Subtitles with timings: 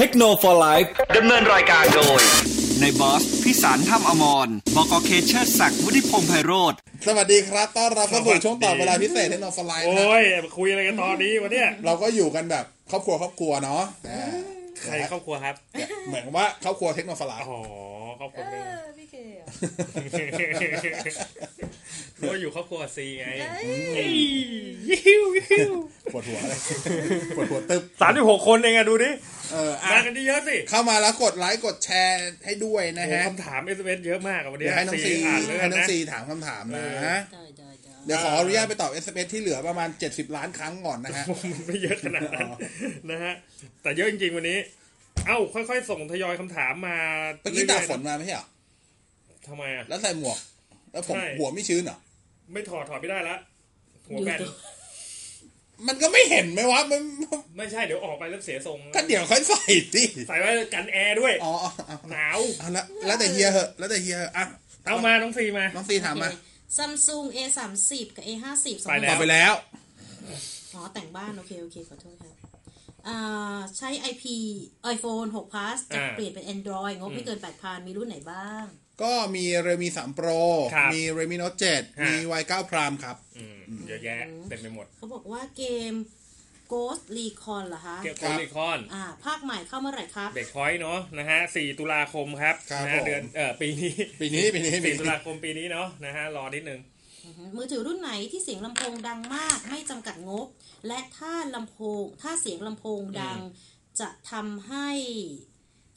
[0.00, 0.84] เทคโนโลยี
[1.16, 2.20] ดำเนินรายการโดย
[2.80, 6.74] ในบอสพิสารถ้ำอมรบกเคเชอร์ศักดิ์วุฒิพงษ์ไพโรธ
[7.06, 14.22] สวัสดีครับ ต้อนรับเข้าสู่ช่วงต่อเวลาพิเศษให้นอฟลายนะโอ้ยมาคุยอะไรกันตอนนี้วะเนี่ยเราก็อยู่กันแบบครอบครัวครอบครัวเนาะอ่า
[14.82, 15.54] ใครครอบครัวครับ
[16.08, 17.60] เหมือนว่าครอบครัวเทคโนโลยีอ๋อ
[18.20, 18.44] ครอบครัว
[19.92, 21.16] เอหนึงอพี่เคอะ
[22.20, 23.26] รู้ว่าอยู่ครอบครัวซีไง
[23.96, 24.10] เอ้ย
[24.88, 25.72] ยิวยิว
[26.12, 26.58] ปวดหัวเลย
[27.36, 29.10] ปวดหัวตึ๊บสามสิบหกคนเองอะดูดิ
[29.52, 42.56] เอออะมากันเยอะสิเข้ามาแล้วกดไลค์กดแชร์ให้ด้วยนะโอ้ฮะคำถาม SMS เยอะมากอะวันนี้เดี๋ยวให้น้องซีอ่านเลยให้น้องนะซีถามคำถามนะเออได้ได้ได้เดี๋ยวขออนุญาตไปตอบ SMS ที่เหลือประมาณ 70 ล้านครั้งก่อนนะฮะ มันไม่เยอะขนาดนั้นอ๋อ
[43.10, 43.32] นะฮะ
[43.82, 44.58] แต่เยอะจริงๆวันนี้
[45.26, 46.96] เอ้าค่อยๆ ส่งทยอยคำถามมา
[47.42, 48.55] เมื่อกี้ตากฝนเรื่อยมาไม่ใช่เหรอๆ
[49.48, 50.38] ทำไมอะแล้วใส่หมวก
[50.92, 51.98] แล้วผมใช่หัวไม่ชื้นเหรอ
[52.52, 53.36] ไม่ถอดถอดไม่ได้ละ
[54.08, 54.40] หัวแบน
[55.88, 57.02] มันก็ไม่เห็นไหมวะมัน
[57.56, 59.62] ไม่ใช่เดี๋ยวออกไปแล้วเสียทรงก็เดี๋ยวค่อยใส่
[59.94, 64.44] สิใส่ไว้กันแอร์ด้วยอ๋อเอาเอาหนาวเอาละแล้วแต่เฮียเหอะแล้วแต่เฮียเหอะอะ
[64.84, 66.30] เอามาน้องซีมาน้องซีถามมา
[66.76, 69.52] ซัมซุง A สามสิบกับ A ห้าสิบไปแล้ตอบไปแล้ว
[70.74, 72.34] อ๋อแต่งบ้าน โอเค โอเค ขอโทษครับ
[73.06, 74.24] อ่าใช้ IP
[74.94, 78.64] iPhone 6 plus จะเปลี่ยนเป็น Android งบไม่เกิน 8,000 มีรุ่นไหนบ้าง
[79.02, 80.40] ก็มี Redmi 3 Pro
[80.74, 83.58] ครับมี Redmi Note 7มี Y9 Prime ครับ อืม
[83.88, 85.94] เยอะแยะเต็มไปหมดเขาบอกว่าเกม
[86.72, 96.80] Ghost Recon เหรอคะ เกี่ยวครักับบลิคอน อ่า ภาคใหม่เข้าเมื่อไหร่ครับ เบรกพอยต์เนาะนะฮะ 4 ตุลาคมครับครับนะผฮะมเดือนเอ่อปีนี้ ปีนี้ปีนี้ปี4 ตุนี้ ลาคมปีนี้เนาะนะฮะ รอนิดนึง
[97.56, 100.46] มือถือรุ่นไหนที่เสียงลำโพงดังมาก ไม่จำกัดงบ
[100.86, 103.38] และถ้าลำโพง ถ้าเสียงลำโพงดัง
[104.00, 104.88] จะทำให้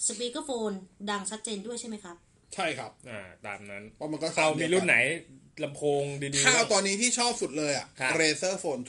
[0.06, 0.72] speakerphone
[1.10, 2.18] ดังชัดเจนด้วยใช่ไหมครับ
[2.56, 4.98] ใช่ครับ อ่า ตามนั้นเพราะมันก็เรามีรุ่นไหน
[5.64, 8.84] ลำโพงดีๆถ้าเอาตอนนี้ที่ชอบสุดเลยอะครับ Razer Phone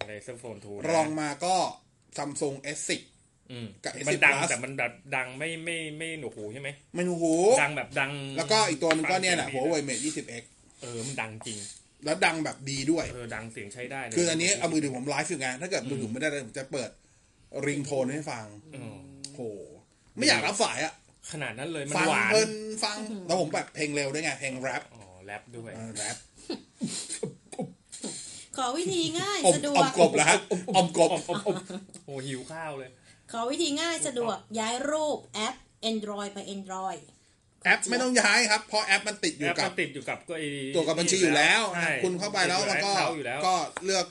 [0.00, 1.54] เรเซอร์ Phone 2รองมาก็
[2.16, 3.00] Samsung S10
[3.50, 10.42] อืมกับมัน S10 ดัง Plus แต่มันแบบดังไม่ไม่ไม่หนวกหูใช่ไหมไม่รู้หูดังแบบดัง แล้วก็อีกตัวหนึงก็เนี่ยแหละฟังหัวสีงเว่ดีย Mate 20X
[10.82, 11.58] เออ มันดังจริง
[12.04, 16.90] แล้วดังแบบดีด้วย เออ ดังเสียงใช้ได้เลยคืออันนี้เอามือถือผมไลฟ์อยู่ไงถ้าเกิดมือถือไม่ได้เลยผมจะเปิด
[17.66, 18.44] ริงโทนให้ฟัง
[18.74, 18.96] อืม
[19.34, 19.40] โห
[20.16, 20.92] ไม่อยากรับสายอะ
[21.30, 22.48] ขนาดนั้นเลยมันฟังหวานเพลิน
[22.84, 26.16] ฟังแล้วผมแบบเพลงเร็วด้วยไงเพลงแรปอ๋อแรปด้วยเออแรป
[28.56, 30.38] ขอวิธีง่ายอมสะดวอกมกบแล้วฮะ
[30.76, 31.56] อมกบอมอมอม
[32.04, 32.90] โอ้หิวข้าวเลย
[33.32, 35.54] ขอวิธีง่ายสะดวกย้ายรูปแอป
[35.90, 37.00] Android ไป Android
[37.64, 43.54] แอปไม่ต้องย้ายครับ เพราะแอปมันติดอแอยู่ปกัมับนติดอยู่กับก็ไอ้ตัวกับบัญชีอยู่แล้วใช่คุณเข้าไปแล้วมันก็ติดอยู่แล้วก็
[43.84, 44.06] เลือก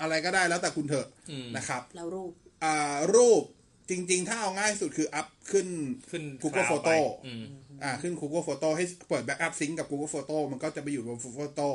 [0.00, 2.32] อะไรก็ได้แล้วแต่คุณเถอะอืมนะครับ แล้วรูป
[2.64, 3.42] อ่ารูป
[3.90, 5.66] จริง ๆ ถ้าเอาง่ายสุดคืออัพขึ้น
[6.10, 6.96] ขึ้น Google Cloud ไป Photo
[7.26, 7.44] อืม
[7.82, 11.68] อ่าขึ้น Google Photo ให้เปิด backup sync กับ Google Photo มันก็จะไปอยู่บน Photo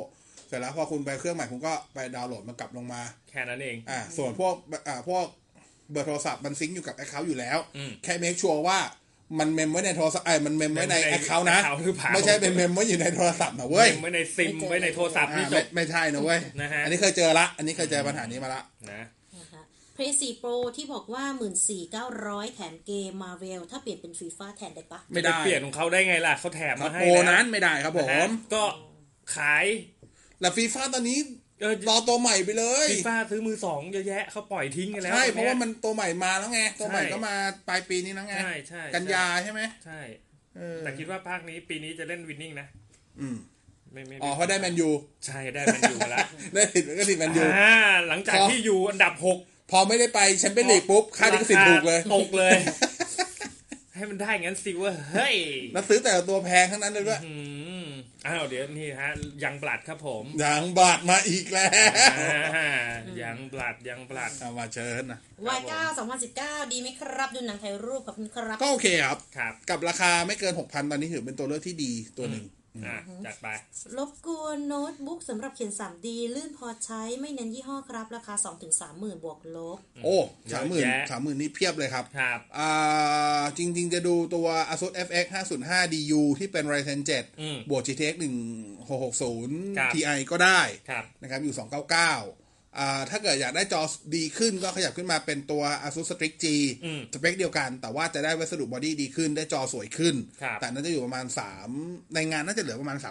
[0.48, 4.54] เสร็จแล้วพอคุณไปเครื่องใหม่คุณก็ไปดาวน์โหลดมันกลับลงมา แค่นั้นเอง อ่าส่วนพวก
[4.88, 5.26] อ่าพวก
[5.92, 8.80] เบอร์โทรศัพท์มัน sync อยู่กับ account อยู่แล้ว อืมแค่ make sure ว่า
[9.40, 18.62] มันเมมไว้ในโทรศัพท์ไอ้ยมันเมมไว้ในเมมไว้ใน account นะ account หรือเปล่า ไม่ใช่เป็นเมมไว้อยู่ในโทรศัพท์นะเว้ยเก็บไว้ในซิมไว้ในโทรศัพท์อ่านี่จไม่บ ไม่ใช่นะเว้ยนะฮะ อันนี้เคยเจอละ อันนี้เคยเจอปัญหานี้มาละ
[18.92, 19.02] นะ
[19.38, 19.62] นะคะ
[20.00, 21.24] Play 4 Pro ที่บอกว่า
[21.90, 28.64] 14,900 แถมเกม Marvel ถ้าเปลี่ยนเป็นฟีฟ่าแทนได้ปะไม่ได้จะเปลี่ยนของเขาได้ไงล่ะเขาแถมครัมาบให้โอแล้วนั้นไม่ได้ครับผนะฮะมก็
[29.36, 29.66] ขาย
[30.42, 31.20] แล้วฟีฟ่าตอนนี้
[31.62, 37.36] เออรอตัวใหม่ไปเลยฟีฟ่าซื้อมือสองเยอะแยะเขาปล่อยทิ้งกันแล้วใช่ตอเพราะว่ามันตัวใหม่มาแล้วไงตัวใหม่ใช่ก็มา
[37.68, 40.00] ปลายปีนี้แล้วไงใช่ใช่กันยาใช่ไหมใช่
[40.58, 42.68] เออแต่คิดว่าภาคนี้ปีนี้จะเล่นวินนิ่งนะ
[43.20, 43.38] อืม
[43.94, 44.90] ไม่ไม่อ๋อเพราะได้แมนยู
[45.26, 47.76] ใช่ได้แมนยูมาแล้วได้ติดก็ติดแมนยูอ่า
[48.08, 49.40] หลังจากพอที่อยู่อันดับหก
[49.72, 52.54] พอไม่ได้ไปแชมเปี้ยนลีกปุ๊บค่าลิขสิทธิ์ถูกเลยตกเลย
[53.96, 55.36] ให้มันได้งั้นสิเว่าเฮ้ย
[55.74, 57.34] แล้วซื้อแต่ละตัวแพงทั้งนั้นเลยด้วยอื
[57.86, 57.88] ม
[58.28, 59.10] อ้าวเดี๋ยวนี่ฮะ
[59.44, 61.70] ยังบลัดครับผมอย่างบาทมาอีกแล้ว
[62.20, 62.70] อ่า
[63.22, 65.20] ยังบลัดยังบลัดเอามาเชิญนะ
[65.56, 65.74] Y9
[66.22, 72.46] 2019ดีไหมครับ ดูหนังถ่ายรูปขอบคุณครับ ก็โอเคครับครับ กับราคาไม่เกิน6,000ตอนนี้ถือเป็นตัวเลือกที่ดีตัวหนึ่ง
[72.88, 73.48] อะจัดไป
[73.98, 78.36] รบกวนโน้ตบุ๊กสำหรับเขียน 3D ลื่นพอใช้ไม่เน้นยี่ห้อครับ ราคา
[78.68, 80.18] 2-3หมื่นบวกลบ โอ้
[80.54, 85.26] สามหมื่นเยอะแยะสามหมื่นนี่เพียบเลยครับ ครับอ่าจริง ๆ จะดูตัว ASUS FX
[85.60, 87.00] 505 DU ที่เป็น Ryzen
[87.42, 88.98] อืม7บวก GTX ครั
[89.88, 92.18] บ1660 Ti ก็ได้ครับนะครับอยู่ 299อ่า
[93.10, 93.82] ถ้าเกิดอยากได้จอ
[94.16, 96.46] ดีขึ้นก็ขยับขึ้นมาเป็นตัว ASUS Strix G
[96.86, 101.26] อืมสเปคเดียวกัน แต่ว่าจะได้วัสดุ body ดีขึ้นได้จอสวยขึ้นครับแต่น่าจะอยู่ประมาณ
[101.70, 103.02] 3 ในงานน่าจะเหลือประมาณอื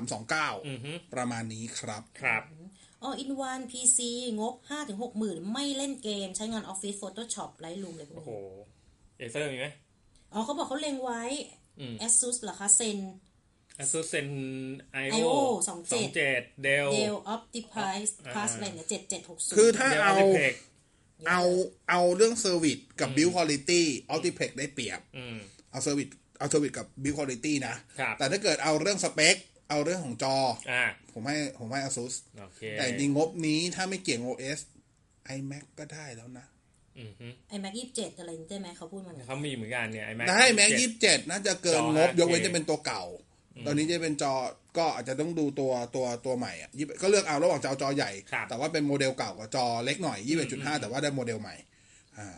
[0.77, 2.43] อฮึ329 ประมาณนี้ครับครับ
[3.07, 3.99] All in one PC
[4.41, 4.55] งบ
[4.87, 8.37] 5-6หมื่นไม่เล่นเกมใช้งาน Office Photoshop Lightroom เลยพวโอ้กโหนี้
[9.19, 9.67] Acer มีไหม
[10.33, 11.23] อ๋อเขาบอกเขาเล็งไว้
[11.81, 12.99] อืม ASUS เหรอคะ Zen
[13.83, 14.29] ASUS Zen
[15.05, 15.35] AIO AIO
[15.89, 18.87] 27 Dell Dell OptiPlex อ่า Plus อะไรเนี่ย
[19.23, 20.55] 7760คือถ้า Dell เอา Optiplex
[21.29, 21.43] เอา
[21.91, 23.83] เอาเรื่องเซอร์วิสกับ build quality
[24.15, 25.37] Optiplex ได้เปรียบอืม
[25.71, 26.09] เอา service
[26.39, 29.37] เอา service กับ build quality นะครับแต่ถ้าเกิดเอาเรื่องสเปค
[29.71, 30.37] เอาเรื่องของจอ
[30.73, 34.61] อ่าผมให้ผมให้ ASUS โอเคแต่จริงงบนี้ถ้าไม่เกี่ยง OS
[35.37, 36.47] iMac ก็ได้แล้วนะ
[36.99, 43.05] อืมฮึ iMac ยี่สิบเจ็ดอะไรนี่ได้ไหมเขาพูดมาเนี่ยเขามีเหมือนกันเนี่ยไอ้แม็ก iMac ยี่สิบเจ็ดน่าจะเกินจองบ 5K ยกเว้นจะเป็นตัวเก่า
[43.67, 44.33] ตอนนี้จะเป็นจอ
[44.79, 51.55] ก็อาจจะต้องดูตัวตัวตัวใหม่อะ20ก็เลือกเอาระหว่างจะเอาจอใหญ่ครับแต่ว่าเป็นโมเดลเก่ากับจอเล็กหน่อยยี่สิบจุดห้าแต่ว่าได้โมเดลใหม่
[52.19, 52.29] อ่า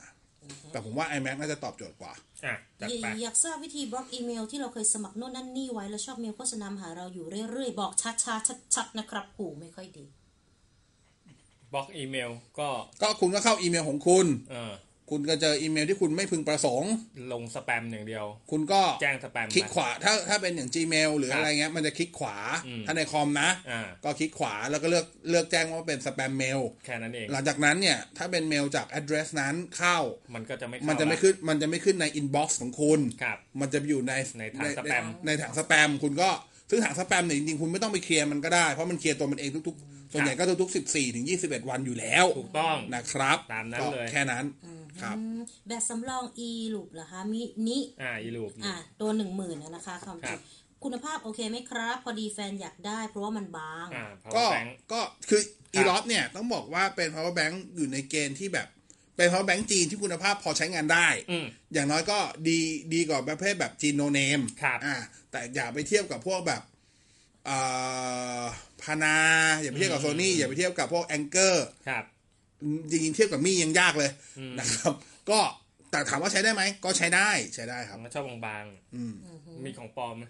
[0.73, 2.13] แต่ผมว่า iMac น่าจะตอบโจทย์กว่า
[2.45, 10.07] อะจัดไปอยากทราบวิธีบล็อกอีเมลที่เราเคยสมัครโน่นนั่นนี่ไว้แล้วชอบเมลโฆษณามาหาเราอยู่เรื่อยๆ บอกชัดๆชัดๆนะครับหูไม่ค่อยดี
[11.73, 12.69] บล็อกอีเมลก็
[13.03, 14.73] ก็คุณก็เข้าอีเมลของคุณเออ
[15.11, 16.93] คุณก็เจออีเมลที่คุณไม่พึงประสงค์
[17.33, 22.37] ลงสแปมอย่างเดียว คุณก็แจ้งสแปมคลิกมาขวา ถ้าถ้าเป็นอย่าง Gmail หรือครับอะไรเงี้ยมันจะคลิกขวา
[22.67, 29.99] อืมถ้าในคอมนะอ่าก็คลิกขวาแล้วก็เลือกเลือกแจ้งว่าเป็น spam mailแค่นั้นเอง หลังจากนั้นเนี่ย ถ้าเป็นเมลจาก address นั้นเข้า
[30.35, 36.31] มันก็จะไม่เข้ามันจะไม่ลขึ้นมันจะไม่ขึ้นใน inbox ของคุณครับมันจะอยู่ในในถังสแปมในในถังสแปมคุณก็
[36.71, 44.45] ซึ่งถังสแปมเนี่ยจริงๆคุณไม่ต้องไป clear มันก็ได้เพราะมัน clear ตัวมันเองทุกๆ ส่วนใหญ่ก็ทุกๆ14ถึง21วันอยู่แล้วถูกต้องนะครับ ตามนั้นก็เลยแค่นั้น
[45.03, 50.41] ครับอืมแบบสำรอง e ลูปเหรอคะมินิอ่าอีลูปอะตัวหนึ่งหมื่นนะคะคำครับ
[50.85, 55.41] คุณภาพโอเคไหมครับ พอดีแฟนอยากได้ เพราะว่ามันบางอ่าก็ power bank ก็คือ
[55.73, 58.69] คอีรับล็อตเนี่ยต้องบอกว่าเป็น power bank อยู่ในเกณฑ์ที่แบบ
[59.17, 62.19] เป็น power bank จีนที่คุณภาพพอใช้งานได้อืมอย่างน้อยก็
[62.49, 62.59] ดี
[62.95, 64.97] ดีกว่าประเภทแบบจีนโนเนมครับอ่า
[65.31, 66.80] แต่อย่าไปเทียบกับพวกแบบอ่า
[68.83, 69.17] พานา
[69.63, 72.05] อย่าไปเทียบกับโซนี่อย่าไปเทียบกับพวกแองเกอร์ครับ
[72.91, 74.93] จริงๆเทียบกับมี่ยังยากเลยอืมนะครับ
[75.31, 75.41] ก็
[75.91, 78.65] แต่ถามว่าใช้ได้ไหม ก็ใช้ได้ใช้ได้ครับผมก็ชอบบาง
[78.95, 80.25] อืมๆมีของปลอมไหม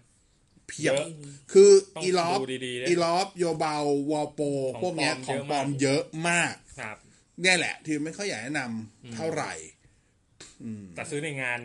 [0.69, 1.09] เพียบเยอะ
[1.53, 3.75] คือต้องอีล็อฟดูดีๆนะอีล็อฟโยเบา
[4.11, 4.41] วอลโป
[4.73, 6.97] ของพวกเนี้ยปขลอองมปลอมเยเยอะอะมากมากครับ
[7.43, 9.53] เนี่ยแหละ ที่ไม่ค่อยอยากแนะนำเท่าไหร่
[10.97, 11.61] แต่ซื้อในงาน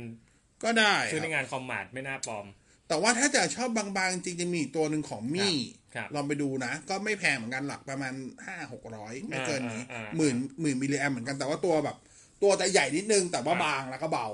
[0.64, 2.46] ก็ได้ ซื้อในครับงานคอมมาดไม่น่าปลอม
[2.88, 5.56] แต่ว่าถ้าจะชอบบางๆ จริงจะมีอีกตัวหนึ่งของมี่
[5.96, 8.14] ครับลองไปดูนะ ก็ไม่แพงเหมือนกันหลักประมาณ
[8.46, 11.98] ห้าหกร้อยไม่เกินนี้อ่าอ่าอ่าหมื่นหมื่นมิลลิแอมเหมือนกันแต่ว่าตัวแบบ
[12.44, 14.28] ตัวจะใหญ่นิดนึง แต่ว่าครับบางแล้วก็เบา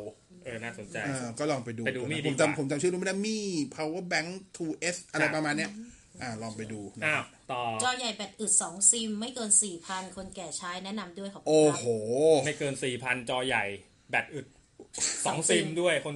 [0.44, 3.44] เออ น่าสนใจเออก็ลองไปดูไปดูมี่นะดีผมกว่าจำผมจำชื่อรู้ไม่ได้มี่
[3.76, 5.72] power bank 2s อะไรครับประมาณเนี้ย
[6.22, 11.88] อ่าลองไปดูนะอ้าวต่อจอใหญ่แบตอึดสองซิม ไม่เกินสี่พันคนแก่ใช้แนะนำด้วยขอบคุณโอ้ครับโห
[12.46, 13.64] ไม่เกินสี่พันจอใหญ่
[14.10, 14.46] แบตอึด
[15.26, 16.16] สองซิมด้วยคน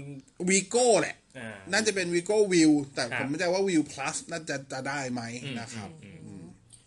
[0.49, 1.24] วีโก้แหละอ่า
[1.71, 5.89] น่าจะเป็นวีโก้วิวแต่ครับผมไม่แน่ใจว่าวิว plus น่าจะจะได้ไหมอืมนะครับ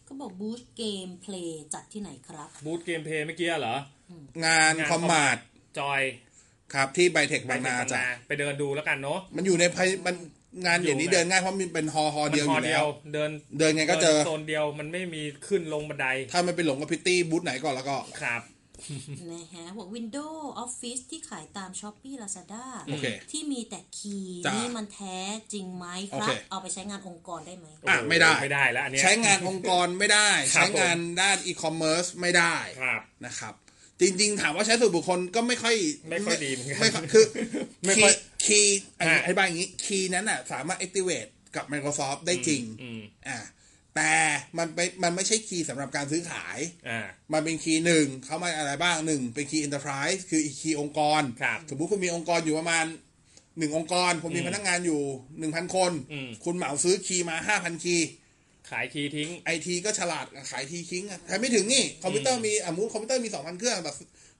[0.06, 3.76] ก็บอกบูธเกมเพลย์จัดที่ไหนครับบูธเกมเพลย์เมื่อกี้เหรอ
[4.44, 5.36] งานงานคอมมาด
[5.78, 6.02] จอย
[6.74, 10.16] ครับที่ไบเทคไปบางนาบางจ้ะนาไปเดินดูแล้วกันเนาะมันอยู่ในไพมัน
[10.66, 18.42] งานอย่างนี้อยู่เดินง่ายเพราะมันเป็นฮอฮอมันเดียวพออยู่เดีแล้ยววเดินเดินไงก็เจอดินโซนเดียวมันไม่มีขึ้นลงบันได ถ้ามันไปหลงกับพิตตี้บูธไหนก่อนแล้วก็ครับ
[19.32, 25.18] นะฮะบอก Windows Office ที่ขายตาม s h o p e e Lazada โอเคที่มีแต่ key จ้ะนี่มันแท้
[25.52, 33.54] จริงไหมครับ โอเค เอาไปใช้งานองค์กรได้ไหมอะโโหไม่ได้ไม่ได้แล้วอันเนี้ยใช้งานองค์กรไม่ได้ครับใช้งานด้านอีคอมเมิร์ซไม่ได้ครับนะครับ
[34.00, 35.76] จริง ๆ ถามว่าใช้ส่วนบุคคลก็ไม่ค่อย
[36.10, 37.24] ไม่ค่อยดีเหมือนกันไม่ค่อยคือ
[37.84, 43.38] ไม่ค่อย key key อธิบายอย่างนี้ key นั้นอะสามารถ activate กับ Microsoft ได้จริงอืมอ่า
[43.98, 44.16] แต่
[44.58, 46.58] มันไปมันไม่ใช่คีย์สำหรับการซื้อขาย
[46.88, 47.00] อ่า
[47.32, 52.84] มันเป็นคีย์หนึ่งเขามาอะไรบ้างหนึ่งเป็นคีย์ enterprise คืออีกคีย์องค์กรครับสมมุติคุณมีองค์กรอยู่ประมาณ
[53.58, 55.00] หนึ่งองค์กร ผมมีอืมพนักงานอยู่
[55.38, 58.06] หนึ่งพันคนอืมคุณเหมาซื้อคีย์มาห้าพันคีย์
[58.70, 63.92] ขายคีย์ทิ้งไอทีก็ฉลาดขายทีทิ้งอะแถมไม่ถึงนี่คอมพิวเตอร์มีอะมูคอมพิวเตอร์มีสองพันเครื่องแต่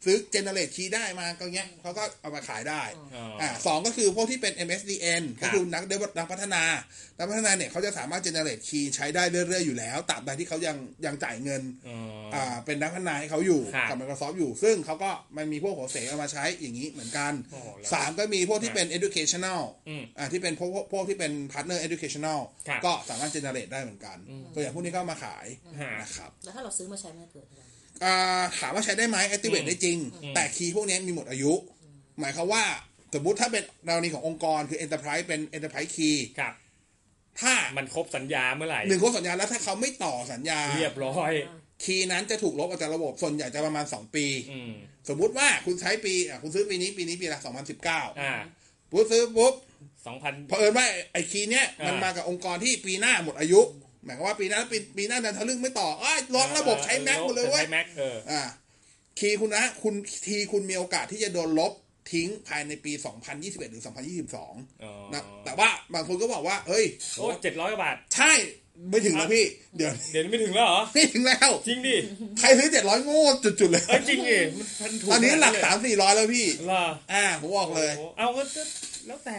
[0.05, 2.83] ซื้อเจเนเรตคีย์ได้มาก็เงี้ยเขาก็เอามาขายได้
[3.15, 6.63] อ๋ออ่อ่าสองก็คือพวกที่เป็น MSDN ครัก็บคือนักเดเวนักพัฒนา
[7.19, 11.99] นักพัฒนาเนี่ยเขาจะสามารถเจเนเรตคีย์ใช้ได้เรื่อยๆอยู่แล้วตราบใดที่เขายังยังจ่ายเงินอ๋อ
[12.35, 24.18] อ่าเป็นนักพัฒนาให้เขาอยู่ครับกับ Microsoft อยู่ ซึ่งเขาก็มันมีพวกหัวเสเอามาใช้อย่างนี้เหมือนกันโอ้โหแล้วสามก็มีพวกที่เป็น educational อืมอ่าที่เป็นพวกพวกพวกที่เป็น partner educational ครับก็สามารถ generate ได้เหมือนกัน
[24.55, 25.47] ตัวอย่างพวกนี้ก็เอามาขาย
[25.81, 27.63] ฮะนะครับแล้วถ้าเราซื้อมาใช้มันเกิดอะไร
[28.05, 31.53] อ่าถามว่าใช้ได้ไหม activate อืมได้จริงอืมแต่คีย์พวกนี้มีหมดอายุ
[32.21, 32.63] หมายความว่า
[33.15, 36.55] สมมติถ้าเป็นกรณีขององค์กรคือ enterprise เป็น enterprise key ครับ
[37.41, 41.33] ถ้ามันครบสัญญาเมื่อไหร่หนึ่งครบสัญญาแล้วถ้าเขาไม่ต่อสัญญา เรียบร้อย
[41.85, 44.73] คีย์นั้นจะถูกลบออกจากระบบส่วนใหญ่จะประมาณ 2 ปีอืม
[45.09, 47.39] สมมุติว่าคุณใช้ปีอะคุณซื้อปีนี้ปีนี้ปีละ
[47.81, 48.35] 2019อ่า
[48.91, 49.55] ปุ๊บซื้อปุ๊บ
[50.07, 53.61] สองพันเผอิญว่าไอ้คีย์เนี้ยมันอ่ามามากับองค์กรที่ปีหน้าหมดอายุ
[54.05, 58.43] หมายความว่าปีหน้าปีปีหน้าดันทะลึ่งไม่ต่ออ้ายร้องระบบใช้แม็กหมดเลยเว้ยใช้แม็กเอออ่า
[59.19, 59.95] คีย์คุณนะ คุณ
[60.27, 61.73] ทีคุณมีโอกาสที่จะโดนลบ
[62.13, 62.93] ทิ้งภายในปี
[63.33, 64.35] 2021 หรือ 2022
[64.83, 66.87] อ๋อนะแต่ว่าบางคนก็บอกว่าเอ้ย
[67.19, 68.33] โอ้เจ็ดร้อยกว่าบาท ใช่
[68.91, 69.45] ไม่ถึงแล้วพี่
[69.77, 71.97] เดี๋ยวเดี๋ยวนี้ไม่ถึงแล้วเหรอไม่ถึงแล้ว จริงดิ
[72.41, 74.39] ใครซื้อเจ็ดร้อยโง่จุดๆเลยเอ้ยจริงดิ
[74.81, 78.63] มันถูกตอนนี้หลักขดสามสี่ร้อยแล้วพี่เหรออ่าผมบอกเลยโอ้โหเอาก็จะ
[79.07, 79.39] แล้วแต่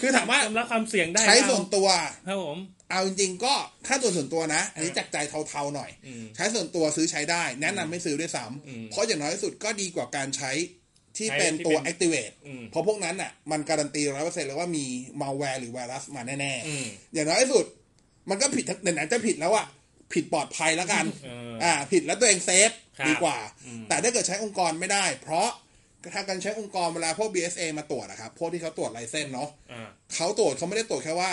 [0.00, 1.88] คือถามว่าสำรับความเสี่ยงได้ใช้เปล่าส่วนตัว
[2.28, 2.58] ครับผม
[2.90, 3.54] เอาจริงๆก็
[3.86, 5.16] ค่าตัวส่วนตัวนะ อันนี้จากใจ
[5.48, 10.52] เทาๆหน่อยอืมใช้ส่วนตัวซื้อใช้ได้ แนะนำไม่ซื้อด้วยซ้อืมำเพราะอย่างน้อยที่สุดก็ดีกว่าการใช้
[11.16, 14.84] ที่ใช้เป็นที่ตัวเป็น activate อืมเพราะพวกนั้นอะมันการันตีร้อยเปอร์เซ็นต์เลยว่ามี
[15.20, 17.66] malware หรือไวรัสมาแน่อืมๆอย่างน้อยที่สุด
[18.30, 19.66] มันก็ผิดทั้งไหนๆจะผิดแล้วอะ
[20.12, 25.48] ผิดปลอดภัยแล้วกันเอออ่า ผิดแล้วตัวเองเซฟครับดีกว่าอืมแต่ถ้าเกิดใช้องค์กรไม่ได้ เพราะ
[26.14, 31.32] ถ้าการใช้องค์กรเวลาพวก BSA มาตรวจนะครับ พวกที่เขาตรวจไลเซนส์เนาะอ่าเขาตรวจเขาไม่ได้ตรวจแค่ว่า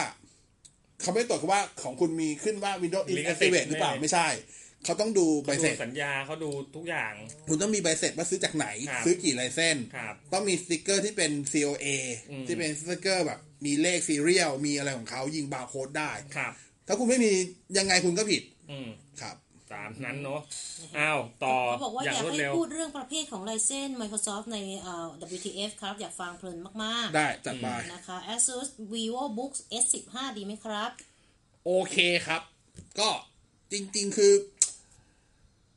[1.01, 4.27] เขาไม่ได้ตรวจแค่ว่าของคุณมีขึ้นว่า Windows ลิขสิทธิ์ Activate หรือเปล่าไม่ไม่ใช่
[4.85, 7.13] เขาต้องดูใบดูเสร็จสัญญาเขาดูทุกอย่าง
[7.47, 11.87] คุณต้องมีใบเสร็จว่าซื้อจากไหนครับซื้อกี่ license ครับต้องมีสติกเกอร์ที่เป็น COA
[12.31, 16.53] อืมที่เป็นสติกเกอร์แบบมีเลข serial มีอะไรของเขายิง barcode ได้ครับ
[16.87, 17.31] ถ้าคุณไม่มี
[17.77, 18.89] ยังไงคุณก็ผิด อืม
[19.21, 19.35] ครับ
[19.73, 20.41] ตามนั้นเนาะ
[20.97, 30.91] อ้าวต่อเขาบอกว่าอย่างรวดเร็ว อยากให้พูดเรื่องประเภทของไลเซน Microsoft ในเอ่อ WTF ครับ อยากฟังเพลินมากได้ จัดไปๆนะคะ Asus VivoBooks S15 ดีไหมครับ
[31.65, 31.97] โอเค
[32.27, 32.41] ครับ
[32.99, 33.09] ก็
[33.71, 34.33] จริง ๆ คือ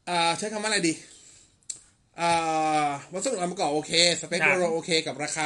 [0.08, 0.94] อ่าใช้คำว่าอะไรดี
[2.20, 5.44] อ่าวัสดุองค์ประกอบโอเค สเปคครับโโอเค กับราคา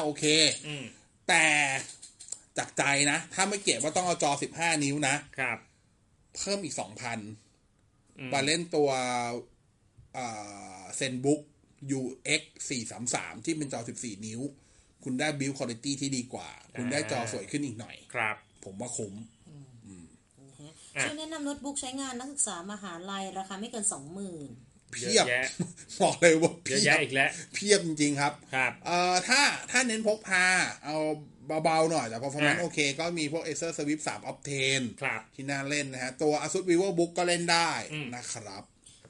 [0.00, 0.24] 499 โอเค
[0.66, 0.84] อืม
[1.28, 1.44] แต่
[2.58, 5.58] จากใจนะ ถ้าไม่เก็บว่าต้องเอาจอ15นิ้วนะครับ
[6.36, 6.80] เพิ่มอีก2,000
[8.18, 8.90] อืมมาเล่นตัว
[10.96, 11.40] เซนบุ๊ก
[11.98, 12.42] UX
[12.98, 14.40] 433ที่เป็นจอ14นิ้ว
[15.04, 19.14] คุณได้บิ l คุณ i t y ที่ดีกว่า คุณได้จอสวยขึ้นอีกหน่อย ครับ ผมว่าคุ้ม
[20.96, 23.84] อะช่วยแนะนำโน้ตบุ๊กใช้งานนักศึกษามหาลัยราคาไม่เกิน
[24.38, 25.44] 20,000เพียบเยอะแยะ
[26.02, 29.40] บอกเลยว่าเยอะเพียแยะบอีกแล้วเพียบจริงๆครับ ครับเอ่อถ้า
[29.78, 30.46] ถ้าเน้นพกพา
[30.84, 30.96] เอา
[31.64, 38.62] เบาๆหน่อย แต่ performance อะโอเคก็มีพวก Acer Swift 3 Optane ครับที่น่าเล่นนะฮะ ตัว Asus VivoBook ก็เล่นได้อืมนะครับ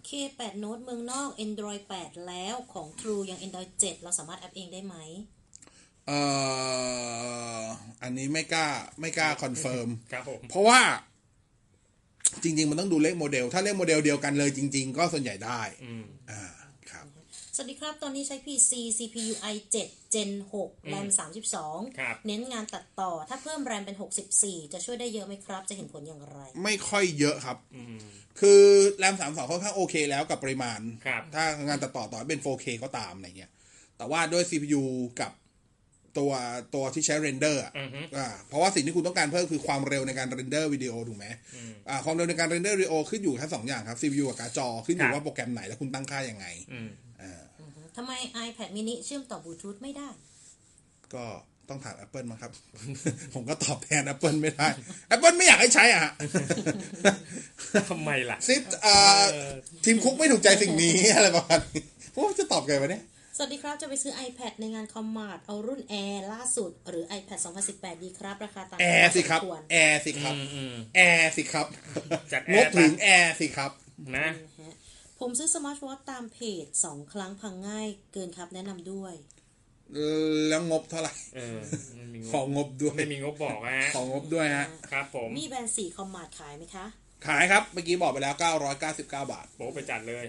[0.09, 4.97] K8 Note เมืองนอก Android 8 แล้วของ True ยัง Android 7 เราสามารถอัพเองได้ไหม
[6.07, 6.21] เอ่
[7.61, 7.63] อ
[8.03, 8.67] อันนี้ไม่กล้า
[9.01, 10.81] ไม่กล้า confirm ครับผมเพราะว่า
[12.43, 16.68] จริง ๆ มันต้องดูเลขโมเดล ถ้าเลขโมเดลเดียวกันเลยจริง ๆ ก็ส่วนใหญ่ได้อืมอ่าครับ
[17.61, 19.77] สวัสดีครับ ตอนนี้ใช้ PC CPU i7
[20.15, 20.31] Gen
[20.63, 21.09] 6 RAM
[21.55, 23.97] 32ครับเน้นงานตัดต่อ ถ้าเพิ่ม RAM เป็น
[24.35, 27.99] 64 จะช่วยได้เยอะไหมครับ จะเห็นผลอย่างไร ไม่ค่อยเยอะครับอืม
[28.41, 28.63] คือ
[28.99, 33.51] แรมสามสองค่อนข้างโอเคแล้วกับปริมาณครับถ้างานตัดต่อต่อให้เป็น 4K ก็ตามอะไรเงี้ย
[33.97, 34.83] แต่ว่าด้วย CPU
[35.21, 35.33] กับ
[36.19, 36.33] ตัว
[36.75, 41.27] ตัวที่ใช้ render อะอือฮึอ่าเพราะว่าสิ่งที่คุณต้องการเพิ่มคือความเร็วในการ render วิดีโอถูกไหม
[41.89, 47.08] อ่าความเร็วในการ render วิดีโอขึ้นอยู่แค่สองอย่างครับ CPU กับการ์ดจอขึ้นอยู่ครับว่าโปรแกรมไหนแล้วคุณตั้งค่ายังไงอืมอ่า
[48.01, 48.15] ทำไม
[48.47, 50.09] iPad mini เชื่อมต่อบลูทูธไม่ได้
[51.15, 51.25] ก็
[51.69, 52.53] ต้องถาม Apple มาครับ
[53.35, 54.69] ผมก็ตอบแทน Apple ไม่ได้
[55.15, 56.13] Apple ไม่อยากให้ใช้อะ
[57.91, 58.97] ทำไมล่ะซิปอ่า
[59.33, 59.53] เออ
[59.85, 61.83] Tim Cook ไม่ถูกใจสิ่งนี้อะไรประมาณนี้
[62.15, 63.03] พวกจะตอบไงวะเนี่ย
[63.37, 67.39] สวัสดีครับ จะไปซื้อ iPad ในงาน Commart เอารุ่น Air ล่าสุด หรือ iPad
[67.71, 71.67] 2018 ดีครับ ราคาต่างแอร์สิครับพอสมวแอร์สิครับอืมอืมแอร์สิครับ
[72.33, 73.71] จัดงบแอร์ถึงปะแอร์สิครับ
[74.17, 74.29] นะ
[75.21, 79.15] ผมซื้อ smart watch ตามเพจ2ครั้งพังง่ายเกินครับแนะนำด้วย
[80.49, 81.59] แล้วงบเท่าไหร่เออ
[81.97, 86.87] ไม่มีงของบงบด้วยไม่มีงบบอกฮะของงบด้วยฮะ ครับผมมีแบรนด์4คอมมาดขายไหมคะ
[87.27, 88.35] ขายครับ เมื่อกี้บอกไปแล้ว
[88.77, 90.25] 999 บาท โป๊ะไปจัดเลย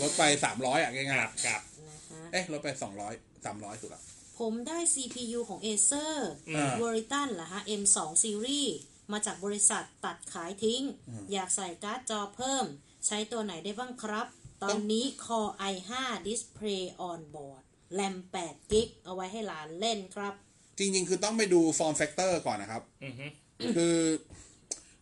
[0.00, 0.22] ลดไป
[0.52, 2.68] 300 อะคง่ายรับครับ นะคะๆเอ๊ะลดไป
[3.10, 4.02] 200 300สุดละ
[4.38, 6.14] ผมได้ CPU ของ Acer
[6.48, 8.70] อืม v e r i t a n เหรอฮะ M2 Series
[9.12, 10.82] มาจากบริษัทตัดขายทิ้ง
[11.32, 12.64] อยากใส่การ์ดจอเพิ่ม
[13.06, 14.26] ใช้ตัวไหนได้บ้างครับ
[14.62, 15.92] ตอนนี้ Core i5
[16.28, 17.62] Display on board
[17.98, 20.34] RAM 8 g b เอาไว้ให้หลานเล่นครับ
[20.78, 23.26] จริง ๆ คือต้องไปดู form factor ก่อนนะครับอือฮึ
[23.76, 23.98] คือ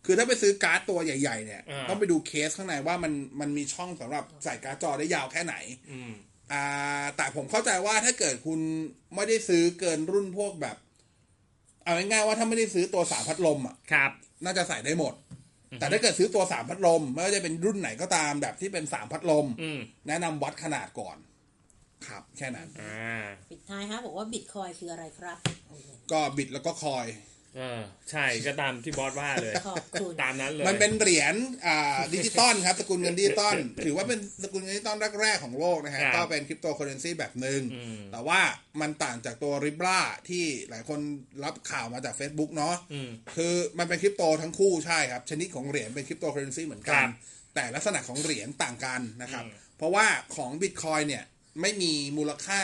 [0.05, 5.55] คือถ้าไปซื้อการ์ดตัวใหญ่ ๆ เนี่ยอ่าต้องไปดูเคสข้างในว่ามันมันมีช่องสำหรับใส่การ์ดจอได้ยาวแค่ไหน
[5.91, 6.13] อืม
[6.53, 8.61] อ่าแต่ผมเข้าใจว่าถ้าเกิดคุณ
[9.15, 10.77] ไม่ได้ซื้อเกินรุ่นพวกแบบ
[11.85, 14.11] เอาง่ายๆว่าถ้าไม่ได้ซื้อตัวสามพัดลมอะครับ
[14.45, 15.15] น่าจะใส่ได้หมด
[15.81, 21.17] แต่ถ้าเกิดซื้อตัวสามพัดลมไม่ว่าจะเป็นรุ่นไหนก็ตามแบบที่เป็นสามพัดลมอืมแนะนำวัดขนาดก่อน
[22.07, 25.39] ครับ แค่นั้น อ่า ปิดท้ายฮะบอกว่า Bitcoin คืออะไรครับ
[26.13, 27.07] ก็ bit แล้วก็ coin
[27.57, 27.81] เออ
[28.11, 31.35] ใช่ก็ตามที่บอสว่าเลยขอบคุณตามนั้นเลยมันเป็นเหรียญ
[31.67, 38.41] อ่าดิจิตอลครับสกุลเงินดิจิตอลถือว่าเป็นสกุลเงินดิจิตอลแรกๆของโลกนะฮะครับก็เป็นคริปโตเคอเรนซีแบบหนึ่งอืมแต่ว่า
[38.81, 41.01] มันต่างจากตัว Libra ที่หลายคน
[41.45, 47.11] รับข่าวมาจาก Facebook เนาะอืมคือมันเป็นคริปโตทั้งคู่ใช่ครับ ชนิดของเหรียญเป็นคริปโตเคอเรนซีเหมือนกันครับ
[47.55, 50.07] แต่ลักษณะของเหรียญต่างกันนะครับอืมเพราะว่า
[50.37, 51.25] ของบิตคอยเนี่ย
[51.61, 52.61] ไม่มีมูลค่า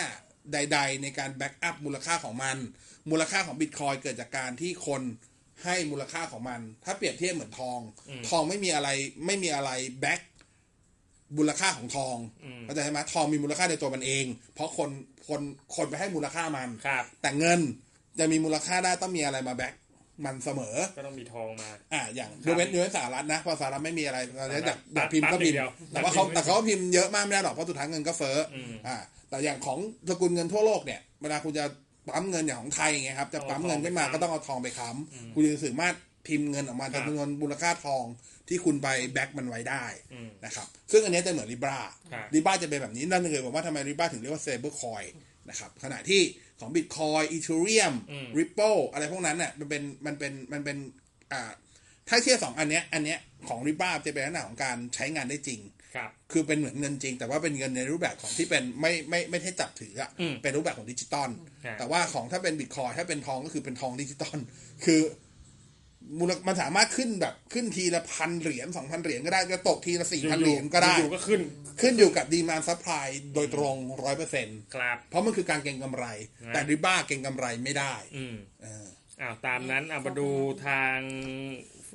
[0.52, 2.56] ใด ๆ ในการ back up มูลค่าของมัน
[3.10, 5.02] มูลค่าของบิตคอยเกิดจากการที่คน
[5.64, 8.88] ให้มูลค่าของมัน ถ้าเปรียบเทียบเหมือนทองอืมทองไม่มีอะไร
[9.26, 10.20] ไม่มีอะไร back
[11.36, 14.24] มูลค่าของทองอืมเข้าใจไหมทองมีมูลค่าในตัวมันเอง
[14.54, 14.90] เพราะคน
[15.28, 15.40] คน
[15.76, 17.60] คนไปให้มูลค่ามันครับ แต่เงิน
[18.18, 19.74] จะมีมูลค่าได้ต้องมีอะไรมา back
[20.24, 28.96] มันเสมอ ก็ต้องมีทองมา อ่า อย่างครับยกเว้นยกเว้นสหรัฐนะเพราะสหรัฐไม่มีอะไรเราจะสหรัอยาฐกอยากพิมพ์ตัดก็พิมพ์ตัดอย่างเดียวแต่ว่าเขาตัดพิมพ์แต่เขาพิมพ์เยอะมากไม่ได้หรอกเพราะสุดท้ายเงินก็เฟ้ออมอ่า
[29.28, 29.78] แต่อย่างของ
[30.10, 31.64] สกุลเงินทั่วโลกเนี่ยเวลาคุณจะ
[32.08, 35.96] ปั๊มเงินอย่างของไทยไงครับจะปั๊มเงินขึ้นมาเอาทองไปค้ำก็ต้องเอาทองไปค้ำคุณจะสามารถ
[36.26, 38.04] พิมพ์เงินออกมาครับจำนวนมูลค่าทอง
[38.48, 41.80] ที่คุณไปแบ็กมันไว้ได้อืมนะครับซึ่งอันเนี้ยจะเหมือนริบรา
[42.12, 45.04] ครับริบราจะเป็นแบบนี้นั่นเลยบอกว่าทำไมริบราถึงเรียกว่าเซเบอร์คอย
[45.50, 46.22] นะครับขณะที่
[46.60, 50.76] ของ Bitcoin Ethereum อืม Ripple อะไรพวกนั้นเนี่ยมันเป็นมันเป็นมันเป็น
[51.32, 51.52] อ่า
[52.08, 55.60] ถ้าเทียบสองอันเนี้ยอันเนี้ยของ Libra จะเป็นลักษณะของการใช้งานได้จริง
[55.94, 61.30] ครับคือเป็นเหมือนเงินจริง แต่ว่าเป็นเงินในรูปแบบของที่เป็นไม่ไม่ไม่ให้จับถืออะอืมเป็นรูปแบบของดิจิตอล
[61.64, 64.38] ครับแต่ว่าของถ้าเป็นบิตคอยถ้าเป็นทองก็คือเป็นทองดิจิตอล
[64.84, 65.00] คือ
[66.18, 71.40] มูลมันสามารถขึ้นแบบขึ้นทีละพันเหรียญสองพันเหรียญก็ได้จะตกทีละสี่พันเหรียญก็ได้อยู่ๆก็ขึ้น
[71.80, 76.04] ขึ้นอยู่กับ demand supply โดยตรงร้อยเปอร์เซ็นต์ครับเพราะมันคือการเก็งกำไร
[76.46, 80.28] นะแต่ Libra เก็งกำไรไม่ได้ อืมเอออ้าวตามนั้นเอามาดู
[80.66, 80.98] ทาง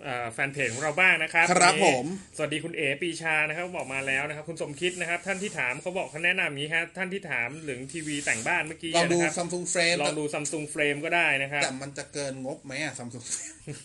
[0.03, 2.05] เอ่อแฟนเพจของเราบ้างนะครับครับวันนี้ผม
[2.37, 13.23] สวัสดีคุณเอ๋ปีชานะครับบอกมาแล้วนะครับ คุณสมคิดนะครับ ท่านที่ถามเขาบอกเขาแนะนำอย่างนี้ครับท่านที่ถามถึงทีวีแต่งบ้านเมื่อกี้ลองดูนะครับ Samsung Frame ลองดู Samsung Frame ก็ได้นะครับ แต่มันจะเกินงบไหมอะซัมซุง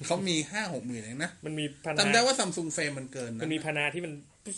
[0.07, 4.12] เขามีห้าหกหมื่นเองนะ มันมีพนาจำได้ว่า Samsung Frame มันเกินนะมันมีพนาที่มัน
[4.45, 4.49] โ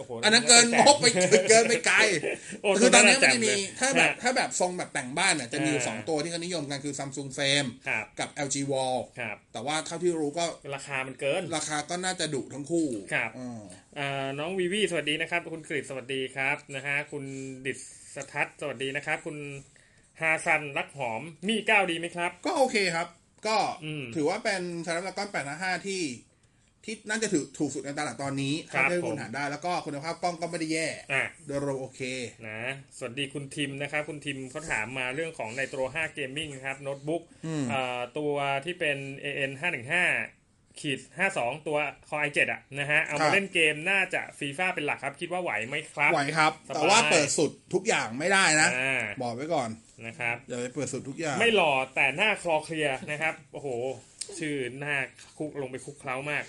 [0.00, 1.06] อ้โหอันนั้นเกินงบไป
[1.50, 1.98] เกินไปไกล
[2.62, 10.44] โอ้คือตอนนี้ตัวมันจะมีแจ่ถ้าแบบฮะถ้าแบบทรงแบบแต่งบ้านเนี่ยจะมีอยู่อ่าสองตัวที่เขานิยมกันคือซัมซุงเฟรมครับกับ LG Wall ครับแต่ว่าเท่าที่รู้ก็
[10.74, 13.60] ราคามันเกิน ราคาก็น่าจะดุทั้งคู่ครับอืม
[13.98, 17.24] อ่าน้องวีวีสวัสดีนะครับ คุณกฤษสวัสดีครับนะฮะคุณ
[17.66, 17.78] ดิษ
[18.14, 19.36] สทัศน์สวัสดีนะครับ คุณ
[20.20, 23.08] ฮาซันรักหอมมีก้าวดีไหมครับ ก็โอเคครับ
[23.46, 26.02] ก็อืมถือว่าเป็นชาร์ลก้อนแปดห้าที่
[26.84, 32.00] ที่น่าจะถือถูกสุดในตลาดตอนนี้ครับเท่าที่ผมคุณหาได้แล้วก็คุณภาพกล้องก็ไม่ได้แย่อะโดยรวมโอเค
[32.48, 32.60] นะ
[32.96, 38.32] สวัสดีคุณทิมนะครับคุณทิมเขาถามมาเรื่องของในโตร5 Gaming ครับโน้ตบุ๊กอืมอ่าตัว
[38.64, 39.50] ที่เป็น AN
[40.16, 40.98] 515ขีด
[41.32, 49.70] 52 ตัว Core i7 อะนะฮะเอาครัมาบเล่นเกมน่าจะฟีฟ่าเป็นหลักครับ คิดว่าไหวไหมครับ ไหวครับสบายแต่ว่าเปิดสุดทุกอย่างไม่ได้นะอ่าบอกไว้ก่อน
[50.06, 53.68] นะครับอย่าไปเปิดสุดทุกอย่างไม่หล่อแต่หน้าคลอเคลียร์นะครับโอ้โห
[54.40, 54.96] ชื่อหน้า
[55.38, 56.44] คุกลงไปคุกเคล้ามาก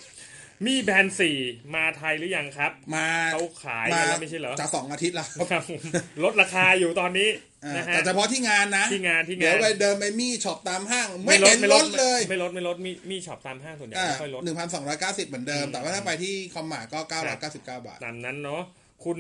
[0.65, 1.37] Mi Band สี่
[1.75, 5.81] มาไทยหรือยังครับ มาเขาขายกันแล้วไม่ใช่เหรอจะสองอาทิตย์แล้วครับครับผม
[6.23, 7.29] ลดราคาอยู่ตอนนี้
[7.65, 18.61] อ่านะฮะแต่เฉพาะที่งานนะที่งานที่งานเดี๋ยวไปเดินไป Mi Shop ตามห้าง ไม่เห็นลดเลย ไม่ลดไม่ลดมี Mi Shop ตามห้างส่วนใหญ่อ่าไม่ค่อยลดหนึ่งพันสองร้อยเก้าสิบเหมือนเดิมอืมแต่ว่าถ้าไปที่ Commart ก็เก้าร้อยเก้าสิบเก้าบาทตามนั้นเนาะ
[19.05, 19.19] คุณ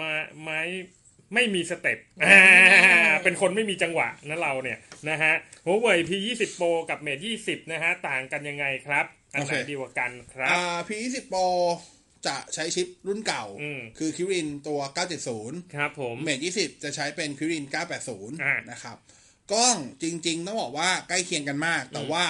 [0.00, 0.60] มาไม้
[1.34, 4.78] ไม่มีสเต็ปอ่าเป็นคนไม่มีจังหวะนะเราเนี่ย
[5.10, 5.32] นะฮะ
[5.64, 11.46] หัวเว่ย P20 Pro กับ Mate 20 นะฮะ ต่างกันยังไงครับ อันไหนโอเคดีกว่ากันครับ อ่า P20 Pro
[12.26, 14.80] จะใช้ชิปรุ่นเก่าอืมคือคิรินตัว
[15.28, 18.96] 970 ครับผมเมท20 จะใช้เป็นคิรินอ่า980 นะครับ
[19.52, 22.24] กล้องจริง ๆ ต้องบอกว่าใกล้เคียงกันมาก แต่ว่า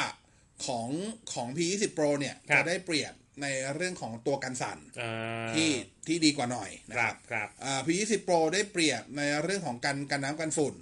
[0.66, 0.88] ของ
[1.32, 5.12] ของ P20 Pro เนี่ยครับจะได้เปรียบในเรื่องของตัวกันสั่นอ่า
[5.54, 5.68] ที่
[6.10, 10.74] ที่ดีกว่าหน่อยนะคครัรับบครับอ่า P20 Pro ได้เปรียบในเรื่องของกันกันน้ำกันฝุ่น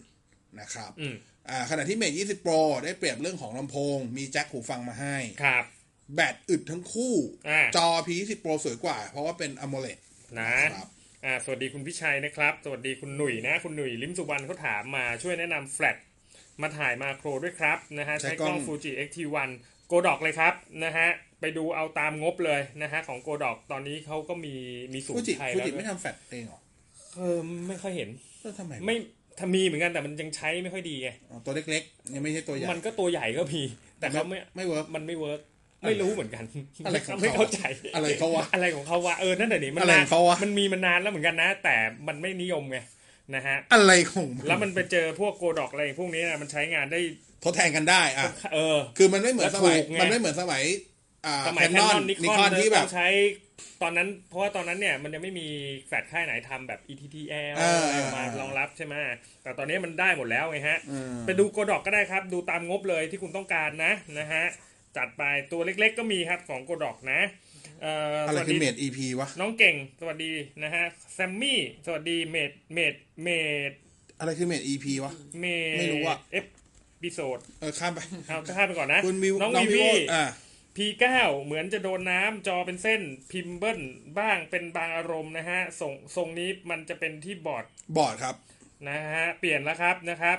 [0.61, 1.17] นะครับอืม
[1.49, 5.65] อ่าขณะที่ Mate 20 Pro ได้เปรียบเรื่องของลำโพง มีแจ็คหูฟังมาให้ครับ
[6.15, 7.15] แบตอึดทั้งคู่
[7.49, 9.99] อ่าจอ P20 Pro สวยกว่า เพราะว่าเป็น AMOLED
[10.39, 10.89] นะครับ
[11.25, 15.97] อ่าสวัสดีคุณพิชัยนะครับ สวัสดีคุณหนุ่ยนะ คุณหนุ่ยลิมสุวรรณเขาถามมาช่วยแนะนำแฟลช
[16.63, 19.51] มาถ่ายมาโครด้วยครับนะฮะใช้ใช้กกล้ล้อองง Fuji X-T1
[19.89, 21.09] โกดอกเลยครับนะฮะ
[21.41, 24.55] ไปดูเอาตามงบเลยนะฮะของโกดอกตอนนี้เขาก็มี
[24.95, 26.61] มีสูฟูตรจิไทยฟูแล้วจิด้วไม่ยทำแฟลชเองเหรอ
[27.17, 28.09] เออไม่ค่อยเห็น
[28.41, 28.97] เออทำไมวะไม่
[29.39, 33.63] ถ้ามีเหมือนกันแต่มันยังใช้ไม่ค่อยดีไงอ๋อตัวเล็กๆยังไม่ใช่ตัวใหญ่มันก็ตัวใหญ่ก็มี
[34.01, 35.41] แต่เขาไม่ไม่เวิร์กมันไม่เวิร์ก
[35.87, 36.45] ไม่รู้เหมือนกัน
[36.87, 37.61] อะไรของเขาไม่เข้าใจ
[37.95, 41.77] อะไรเขาวะอะไรของเขาวะเออนั่นแหละนี่มันอะไรนาขนองเขาวะมันมีมานานแล้วเหมือนกันนะ แต่
[42.09, 42.79] มันไม่นิยมไง
[43.35, 47.01] นะฮะอะไรของแล้วมันไปเจอพวกโกดอกอะไรพวกนี้นะมันใช้งานได้
[47.45, 48.25] ทดแทนกันได้อะ
[48.55, 50.63] เออ คือมันไม่เหมือนแล้วสมัยถูกไงมันไม่เหมือนสมัย
[51.27, 53.09] อ่าสมัแคยนแคนนนออนนนินิคคออนนที่แบบใช้
[53.83, 55.49] ตอนนั้นเพราะว่าตอนนั้นเนี่ยมันยังไม่มี
[55.87, 58.95] แฟลชค่ายไหนทำแบบ ETTL เอออะไรออกมารองรับใช่ไหม
[59.43, 64.45] แต่ตอนนี้มันได้หมดแล้วไงฮะอืมไปดูโกดอกก็ได้ครับ ดูตามงบเลยที่คุณต้องการนะนะฮะ
[64.97, 65.23] จัดไป
[65.53, 67.21] ตัวเล็กๆก็มีครับของโกดอกนะ
[67.83, 73.29] เอ่ออะไรสวัสคือดีเมด EP วะ น้องเก่ง สวัสดีนะฮะแซมมี่ สวัสดีเมดเมดเม
[73.71, 73.73] ด
[74.19, 80.25] อะไรคือเมด EP วะ เมดไม่รู้อะเอฟพิโซดเออข้ามไปเอาข้ามไปก่อนนะคุณวิวน้องน้องวีวิวีวอ่า
[80.77, 81.05] P9
[81.45, 83.01] เหมือนจะโดนน้ำจอเป็นเส้น
[83.33, 83.81] พิมพ์เบิ้ล
[84.19, 87.65] บ้างเป็นบางอารมณ์นะฮะทรงทรงนี้มันจะเป็นที่บอร์ด
[87.97, 88.37] บอร์ดครับ
[88.89, 90.39] นะฮะเปลี่ยนแล้วครับนะครับ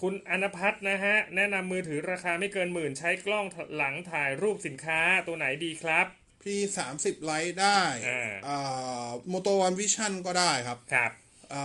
[0.00, 6.06] คุณอนพัฒน์นะฮะ แนะนำมือถือราคาไม่เกินหมื่นใช้กล้องหลังถ่ายรูปสินค้าตัวไหนดีครับ
[6.42, 11.10] พี่สามสิบไลท์ได้อ่าอ่าโมโตวันวิชั่นก็ได้ครับครับ
[11.54, 11.64] อ่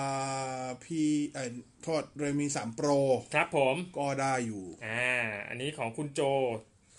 [0.66, 1.50] าพี่เอ่อ
[1.84, 2.90] โทษเรมีสามโปร
[3.34, 5.14] ครับผมก็ได้อยู่ อ่า
[5.48, 6.22] อันนี้ของคุณโจ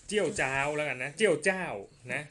[0.07, 1.65] เจี้ยวเจ้าแล้วกันนะ เจี้ยวเจ้า
[2.13, 2.21] นะ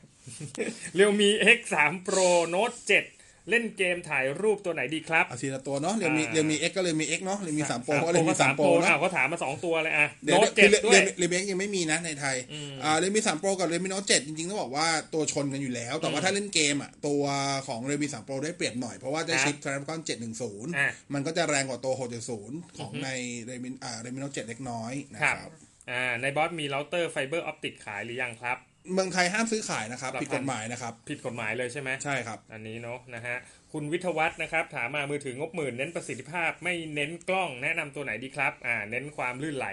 [0.95, 1.75] เรียวมี X3
[2.07, 17.23] Pro Note 7 เล่นเกมถ่ายรูปตัวไหนดีครับเอาทีละตัวเนาะเรียวมีอ่าเรียวมีเอ็กก็เลยมีเอ็กเนาะเรียวมีสามโปรก็ก็เลยมีสามโปรอ้าเนาะวเขาถามมาสองตัวเลยอะเดี๋ยว Note คือ7ด้วยเรียวมีเอ็กยังไม่มีนะในไทยอืมอ่าเรียวมีสามโปรกับเรียวมีโน้ตเจ็ดจริงๆต้องบอกว่าตัวชนกันอยู่แล้ว แต่ว่าถ้าเล่นเกมอะตัว
[17.69, 20.01] ของ Realme สาม Pro ได้เปรียบหน่อยเพราะว่าได้ชิป Snapdragon
[20.39, 21.95] 710อะมันก็จะแรงกว่าตัว
[22.37, 23.09] 670ของใน
[23.45, 25.53] Redmi อ่า Redmi Note เจ็ดเล็กน้อยนะคครัรับบ
[25.91, 28.59] อ่าในบอสมีเราเตอร์ fiber optic ขายหรือยังครับ
[28.93, 33.37] เมืองไทยห้ามซื้อขายนะครับครับ ผิดกฎหมายนะครับ ผิดกฎหมายเลยใช่ไหมใช่ครับ อันนี้เนาะนะฮะ
[33.73, 39.69] คุณวิทยวัฒน์นะครับ ถามมามือถืองบหมื่นเน้นประสิทธิภาพไม่เน้นกล้องแนะนำตัวไหนดีครับ อ่า เน้นความลื่นไหล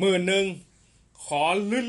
[0.00, 0.46] หมื่นหนึ่ง
[1.26, 1.42] ขอ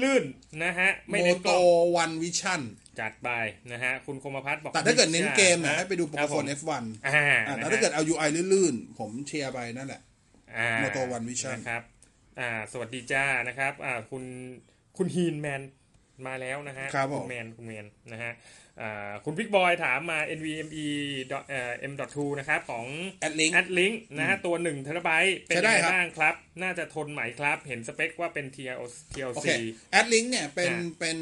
[0.04, 1.64] ลื่นๆนะฮะไม่โมเน้นกโตล้อง
[1.98, 2.62] วันวิชั่น
[3.00, 3.30] จัดไป
[3.72, 7.14] นะฮะคุณคมพัฒน์บอกแต่ถ้าเกิดเน้นเกมเนี่ยะให้ไปดูโปรครับโฟผนม F1 อ่า
[7.48, 10.02] อ่านะแต่ฮะถ้าเกิดเอา UI ลื่นๆ ผมเชียร์ไปนั่นแหละ
[10.58, 11.82] อ่า Moto One Vision นะครับ
[12.40, 14.24] อ่าสวัสดีจ้านะครับอ่าคุณ
[14.98, 15.62] คุณฮีนแมน
[16.28, 18.61] มาแล้วนะฮะครับผมณแมนคุณแมนนะฮะอ่า
[19.26, 20.88] คุณพิกบอยถามมา NVMe
[21.92, 22.86] M.2 นะครับ ของ
[23.22, 28.46] แอดลิงแอดลิงนะฮะตัว1เทราไบต์เป็นใช้ยังได้ไงครับบ้างครับ น่าจะทนไหมครับ เห็นสเปคว่าเป็น
[28.78, 29.50] โอ TLC เค
[29.92, 31.18] แอดลิงเนี่ยเป็นอ่าเป็น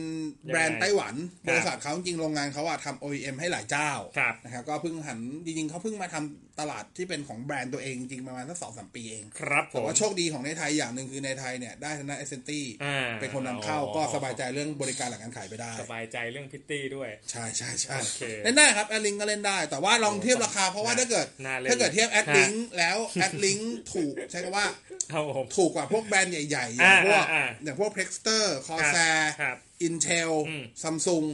[0.46, 23.58] แบรนยังด์ไงไต้หวันครับบริษัทเขาจริงๆโรงงานเขาอะทำ OEM ให้หลายเจ้าครับนะครับก็เพิ่งหันจริงๆเขาเพิ่งมาทำตลาดที่เป็นของแบรนด์ตัวเองจริงๆประมาณสักสองสามปีเอง ครับผแต่มว่าโชคดีของในไทยอย่างหนึ่งคือในไทยเนี่ยได้ทางด้านเอเซนตี้อ่าเป็นคนนำเข้าก็สบายใจเรื่องบริการหลังการขายไปได้ สบายใจเรื่องพิตตี้ด้วยใช่ใช่ใช่โอเคเล่นได้ครับ Addlink ก็เล่นได้ แต่ว่าลองเทียบราคาเพราะว่าถ้าเกิดน่าเล่นถ้าเกิดเทียบแอดฮะลิงแล้ว Addlink
[23.94, 24.68] ถูกใช้คำว่า
[25.12, 31.26] ครับผมถูกกว่าพวกแบรนด์ใหญ่ๆ อย่างพวกอ่าอ่าอย่างพวก p r e x t e r Corsair ครับ Intel อืม Samsung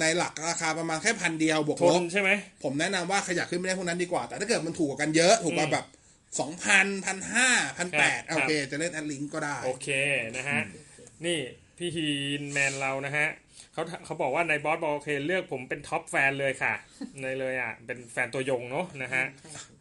[0.00, 2.30] ในหลักราคาประมาณแค่พันเดียวบวกทลนบใช่ไหม
[2.62, 5.86] ผมแนะนำว่าขยับขึ้นไม่ได้พวกนั้นดีกว่า แต่ถ้าเกิดมันถูกกว่ากันเยอะถูกกว่าอืมแบบ
[6.40, 9.88] สองพันพันห้าพันแปดครับโอเค จะเล่น Addlink ก็ได้ โอเค
[10.36, 10.60] นะฮะ
[11.26, 11.38] นี่
[11.78, 12.08] พี่ฮี
[12.40, 13.28] นแมนเรานะฮะ
[13.78, 16.74] เขาเขาบอกว่าในบอสบอกโอเคเลือกผมเป็น top fan เลยค่ะ
[17.20, 19.24] ในเลยอะ เป็นแฟนตัวยงเนาะนะฮะ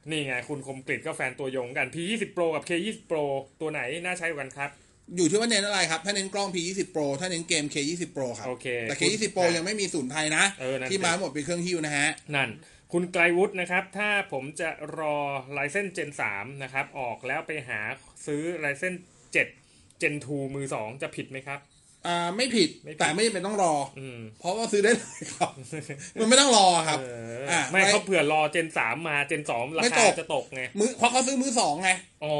[0.09, 3.23] นี่ไงคุณคมกริดก็แฟนตัวยงกัน P20 Pro กับ K20 Pro
[3.61, 4.69] ตัวไหนน่าใช้กว่ากันครับ
[5.15, 12.49] อยู่ที่ว่าเน้นอะไรครับ ถ้าเน้นกล้อง P20 Pro ถ้าเน้นเกม K20 Pro ครับ โอเค แต่ K20 Pro ยังไม่มีศูนย์ไทยนะเออนั่นสิที่มาหมดเป็นเครื่องหิ้วนะฮะ นั่น
[12.93, 15.17] คุณไกลวุฒินะครับ ถ้าผมจะรอ
[15.57, 17.79] Ryzen Gen 3นะครับ ออกแล้วไปหา
[18.25, 18.93] ซื้อ Ryzen
[19.51, 21.59] 7 Gen 2มือ 2 จะผิดไหมครับ
[22.05, 25.51] อ่าไม่ผิดไม่ผิดแต่ไม่จำเป็นต้องรออืมเพราะว่าซื้อได้เลยครับ
[26.19, 27.05] มันไม่ต้องรอครับ เอ
[27.41, 31.91] ออะไม่ไม่เขาเผื่อรอ Gen 3มา Gen 2ราไม่คาตก จะตกไง มือเพราะเขาซื้อมือสองไง
[32.25, 32.35] อ๋อ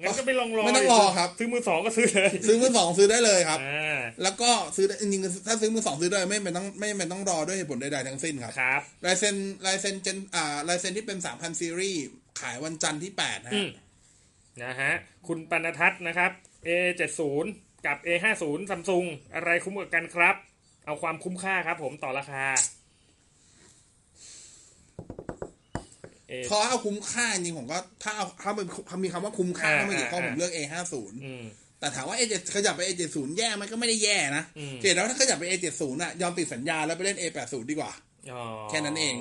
[0.00, 12.02] งั้นก็ไปลองรอไม่ต้องรอครับ ซื้อมือสองก็ซื้อเลยซื้อมือสองซื้อได้เลยครับ อ่าแล้วก็ซื้อได้จริงๆถ้าซื้อมือสองซื้อได้ไม่เป็นต้องไม่เป็นต้องรอด้วยเหตุผลใดๆทั้งสิ้นครับครับ ลายเซ็นลายเซ็นเจนอ่าลายเซ็นที่เป็น3,000ซีรีส์
[12.40, 13.70] ขายวันจันทร์ที่8นะอืฮะ ม
[14.62, 14.92] นะฮะ
[15.26, 16.32] คุณปนทัศน์นะครับ
[16.68, 17.20] A70
[17.86, 20.36] กับ A50 ซัมซุงอะไรคุ้มกว่ากันครับ
[20.86, 22.44] เอาความคุ้มค่าครับผมต่อราคา
[26.30, 30.94] A พอเอาคุ้มค่าจริงๆผมก็ถ้าเอาถ้าเป็นถ้ามีคำว่าคุ้มค่าอ่าเข้ามาอีกข้ออ่าผมเลือก A50
[31.24, 31.44] อืม
[31.80, 37.92] แต่ถามว่า A7 ขยับไป A70 แย่ไหมันก็ไม่ได้แย่นะอืมเจแล้วถ้าขยับไป A70 อะยอมติดสัญญาแล้วไปเล่น A80 ดีกว่า
[38.32, 39.14] อ๋อแค่นั้นเอง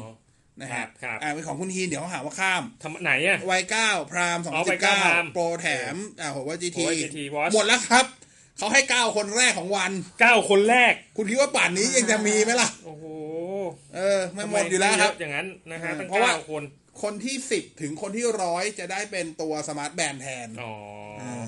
[0.62, 8.06] นะครัฮะบครับอ่าเป็นของคุณฮีนเดี๋ยวเขาหาว่าข้ามทำไหนอะวัยเก้าพรามสองอ๋อสิวัยบเก้าเก้า Prime โปรแถมอ่าผมว่า GT โอ้ย GT Watch หมดแล้วครับ
[8.58, 13.06] เขาให้เก้าคนแรกของวันเก้าคนแรก คุณคิดว่าป่านนี้ยังจะมีไหมล่ะ โอ้โห
[13.96, 16.64] เออไม่หมดอยู่แล้วครับทำไเอย่างนั้นนะฮะเออตั้งเพราะว่าเก้าคน
[17.04, 20.74] คนที่สิบถึงคนที่ร้อยจะได้เป็นตัวสมาร์ทแบนด์แทน อ๋อ
[21.20, 21.46] เออ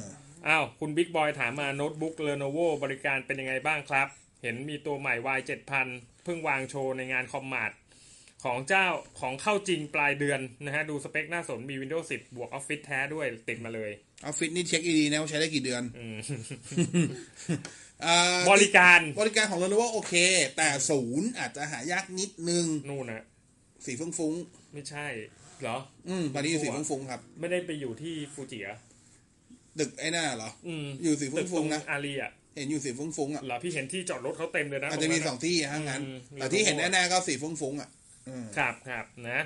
[0.48, 4.08] อ้าว คุณบิ๊กบอยถามมาโน้ตบุ๊ก Lenovo บริการเป็นยังไงบ้างครับ
[4.42, 5.40] เห็นมีตัวใหม่ Y
[5.82, 7.72] 7000เพิ่งวางโชว์ในงานคอมมาด
[8.44, 8.88] ของเจ้า
[9.20, 13.92] ของเข้าจริงปลายเดือนนะฮะ ดูสเปคน่าสนมี Windows 10 บวก Office แท้ด้วยติดมาเลย
[14.26, 16.18] ออฟฟิศนี่เช็คดีๆนะว่าใช้ได้กี่เดือนอืม
[18.06, 18.18] อ่า
[18.52, 20.14] บริการบริการของ Lenovo โอเค
[20.58, 23.24] แต่ศูนย์อาจจะหายากนิดนึง นู่นนะ
[23.86, 24.34] สีฟุ้ง
[24.74, 25.06] ไม่ใช่
[25.62, 28.78] เหรอๆอืมตอนนี้อยู่สีฟุ้งๆครับ ไม่ได้ไปอยู่ที่ฟูจิเหรอะ
[29.80, 37.90] ตึกไอ้น่าเหรอ อืมอยู่สีตึกตรฟุ้งงๆนะอารีอะเห็นอยู่สีฟุ้งๆอะเหรอพี่เห็นที่จอดรถเขาเต็มเลยนะอาจจะมีตรงสนั้อนงที่ฮะงั้นอืมแต่ที่เห็นแน่ๆก็สีฟุ้งๆอะ
[38.28, 39.40] อืมครับครับนะ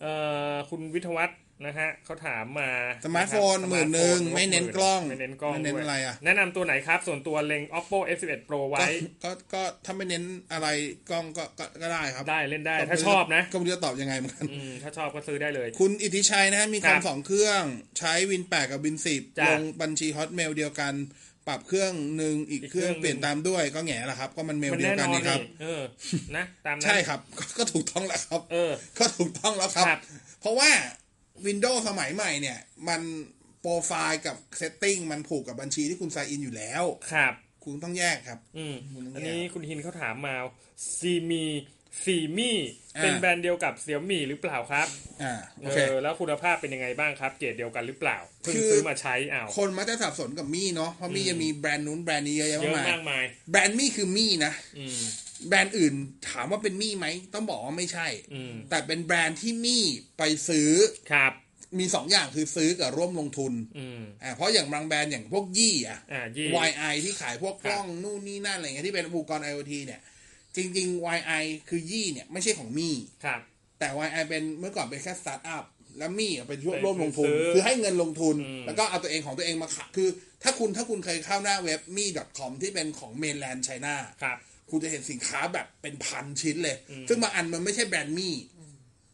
[0.00, 0.12] เอ่
[0.52, 2.70] อคุณวิทยวัฒน์ นะฮะเขาถามมา
[3.04, 8.78] สมาร์ทโฟนนะครับหมื่นหนึ่งสาร์ทโฟไม่เน้นกล้องไม่เน้นกล้องไม่เน้นด้วยอะไรอะแนะนำตัวไหนครับ ส่วนตัวเล็ง oppo f11 pro ไว้
[9.24, 10.68] ก็ก็ก็ถ้าไม่เน้นอะไร
[11.10, 17.62] กล้องก็ก็ก็ได้ครับ ได้เล่นได้ก็ถ้าชอบนะ ก็ไม่รู้จะตอบยังไงเหมือนกันอืมถ้าชอบก็ซื้อได้เลย คุณอิทธิชัยนะฮะ มีคครัอมบสองเครื่อง
[17.98, 20.94] ใช้ Win แปดกับ Win สิบจ้ะลงบัญชี Hotmail เดียวกัน
[21.48, 25.82] ปรับเครื่องหนึ่งอีกอีกเครื่องเครื่องเปลี่ยนตามด้วยก็แง่ละครับ ก็มันเมลมันเดียวแน่กันนอนนี่ครับนี่เออ
[26.36, 30.00] นะตามนั้นใช่ครับก็ก็ถูกต้องแล้วครับ เออ ก็ถูกต้องแล้วครับครับ
[30.40, 30.70] เพราะว่า
[31.46, 33.00] Windows สมัยใหม่เนี่ย มัน
[33.60, 40.34] โปรไฟล์กับ setting มันผูกกับบัญชีที่คุณ s ซ g n อินอยู่แล้ว ครับ คุณต้องแยกครับ อืมมันต้องแยกอันนี้คุณฮินเขาถามมา
[40.98, 41.44] ซีมี
[42.04, 42.58] ซีมี่
[42.96, 44.88] อ่าเป็นแบรนด์เดียวกับ Xiaomi หรือเปล่าครับ
[45.22, 55.00] อ่าโอเอเคอแล้วคุณภาพเป็นยังไงบ้างครับ เกรดเดียวกันหรือเปล่าเพิ่งคือซื้อมาใช้อ้าวคนมักจะสับสนกับ Mi เนาะเพราะ Mi จะมีแบรนด์นู้นแบรนด์นี้เยอะแยะเยมากอะมายมากมายแบรนด์ Mi คือ Mi นะอืม
[55.48, 55.94] แบรนด์อื่น
[56.30, 59.84] ถามว่าเป็น Mi ไหม ต้องบอกว่าไม่ใช่อืมแต่เป็นแบรนด์ที่ Mi
[60.18, 60.70] ไปซื้อ
[61.12, 61.32] ครับ
[61.78, 70.00] มีสองอย่างคือซื้อกับร่วมลงทุนอืมอ่าเพราะอย่างบางแบรนด์อย่างพวก YI อะอ่า YI YI ที่ขายพวกกล้องนู่นนี่นั่นอะไรเงี้ยที่เป็นอุปกรณ์ IoT เนี่ย
[70.56, 73.40] จริง ๆ YI คือ YI เนี่ยไม่ใช่ของ Mi ครับ
[73.78, 75.64] แต่ YI เป็นเมื่อก่อนเป็นแค่สตาร์ทอัพ
[75.98, 80.08] แล้ว Mi อะเป็นช่วงเป็นร่วมลงทุนซื้อคือให้เงินลงทุนอืมแล้วก็เอาตัวเองของตัวเองมาขายคือ
[80.42, 84.38] ถ้าคุณถ้าคุณเคยเข้าหน้าเว็บมี่ .com ที่เป็นของ Mainland China ครับ
[84.70, 88.36] คุณจะเห็นสินค้าแบบเป็นพันชิ้นเลยอืมซึ่งบางอันมันไม่ใช่แบรนด์ Mi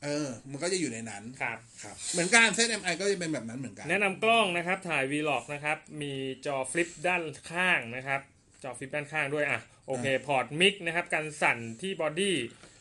[0.05, 6.13] เออ มันก็จะอยู่ในนั้น ครับ ครับ เหมือนกัน ZMI ก็จะเป็นแบบนั้นเหมือนกัน แนะนำกล้องนะครับ ถ่าย Vlog นะครับ มี
[6.47, 8.21] จอ flip ด้านข้างนะครับ
[8.63, 12.37] จอ flip ด้านข้างด้วย อะ โอเค พอร์ต mic นะครับกันสั่นที่ body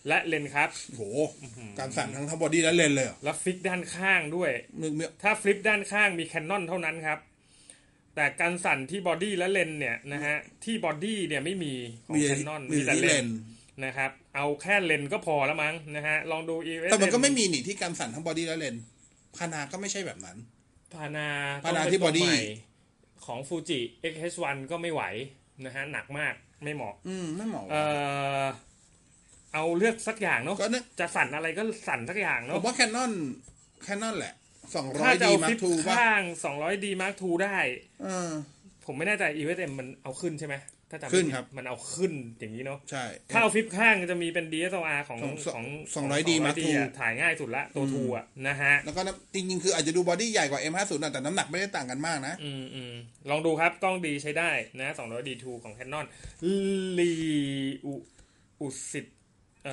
[0.07, 1.03] และเลนส์ครับโห
[1.79, 4.51] การสั่นทั้งทั้ง body และเลนส์เลยเหรอแล้วฟิกด้านข้างด้วย
[4.81, 7.19] มึงมีถ้า flip ด้านข้างมี Canon เท่านั้นครับ
[8.19, 11.73] แต่การสั่นที่ body และเลนส์เนี่ยนะฮะที่ body เนี่ยไม่มี
[12.07, 13.37] ของมี Canon มีมีแต่ที่เลเลนส์
[13.85, 18.75] นะครับ เอาแค่เลนส์ก็พอแล้วมั้งนะฮะลองดู e แต่มันก็ไม่มีหนีที่การสั่นทั้ง body และเลนส์
[19.37, 20.37] พานาก็ไม่ใช่แบบนั้น
[20.93, 21.27] พานา
[21.63, 22.41] พานาต้องเป็นที่ตัว body ใหม่
[23.25, 23.79] ของฟูจิ
[24.11, 25.03] XH1 ก็ไม่ไหว
[25.65, 27.75] นะฮะหนักมากไม่เหมาะ อืมไม่เหมาะเอ
[28.43, 28.45] อ
[29.53, 33.11] เอาเลือกสักอย่างเนาะก็เนี่ยจะสั่นอะไรก็สั่นสักอย่างผเนาะมว่าแคนนอน
[33.83, 34.33] แคนนอนแหละ
[34.75, 37.57] สองร้อถ้ายจะดีเอามาฟิร์ปทูป่ะข้าง 200D Mark II ได้
[38.03, 38.31] เออ
[38.85, 40.55] ผมไม่แน่ใจ EVM มันเอาขึ้นใช่ไหม
[40.91, 52.93] ถ้าจำไม่ขึ้นผิดครับมันเอาขึ้นอย่างนี้เนาะใช่ถ้าเอาฟิปข้างจะมีเป็น DSLR ของของของสองร้อย D Mark II อะถ่ายง่ายสุดละตัว two อะนะฮะแล้วก็น้ำจริงๆคืออาจจะดู body ใหญ่กว่า M50 นะแต่น้ำหนักไม่ได้ต่างกันมากนะ อืมอืม
[53.29, 54.51] ลองดูครับกล้องดีใช้ได้
[54.81, 56.05] นะ200 D2 ของ Canon
[56.99, 57.11] ลี
[57.85, 57.93] อุ
[58.61, 59.16] อุสิตเ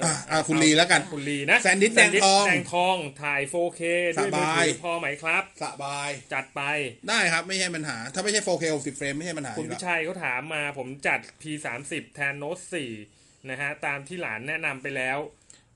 [0.04, 3.82] อะอะคุณลีแล้วกันคุณลีนะ SanDisk แดงทองแดงทองถ่าย 4K
[4.16, 6.62] ด้วยมือสบายถือพอไหมครับสบาย จัดไป
[7.08, 12.62] ได้ครับไม่ใช่ปัญหา ถ้าไม่ใช่ 4K 60เฟรมไม่ใช่ปัญหาอคุณยู่พิแล้วชัยเขาถามมาผมจัด P30 แทน Note
[13.04, 15.18] 4นะฮะตามที่หลานแนะนำไปแล้ว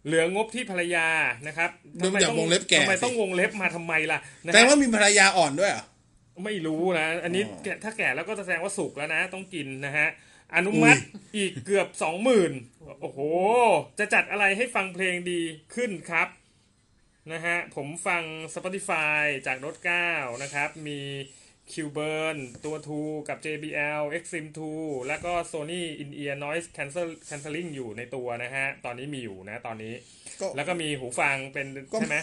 [0.06, 1.08] เหลืองบที่ภรรยา
[1.46, 1.70] นะครับ
[2.04, 5.84] ดูจากวงเล็บแก่ทำไมสิต้องวงเล็บมาทำไมล่ะนะแต่ฮะว่ามีภรรยาอ่อนด้วยเหรอะ
[6.44, 10.08] ไม่รู้นะ อันนี้อ๋อแกะถ้าแก่แล้วก็จะแสดงว่าสุกแล้วนะ ต้องกินนะฮะ
[10.54, 11.00] อนุมัติ
[11.36, 12.52] อีกเกือบสองหมื่น
[13.00, 13.20] โอ้โห
[13.98, 15.40] จะจัดอะไรให้ฟังเพลงดี
[15.74, 16.28] ขึ้นครับ
[17.32, 18.22] นะฮะผมฟัง
[18.54, 19.76] Spotify จากรถ
[20.08, 21.00] 9นะครับ มี
[21.72, 26.68] q b u r n ตัว 2 กับ JBL Exim 2 แล้วก็ Sony In-Ear Noise
[26.76, 29.94] Cancel Cancelling อยู่ในตัวนะฮะ ตอนนี้มีอยู่นะตอนนี้
[30.40, 32.16] ก็แล้วก็มีหูฟังเป็นก็ใช่ไหม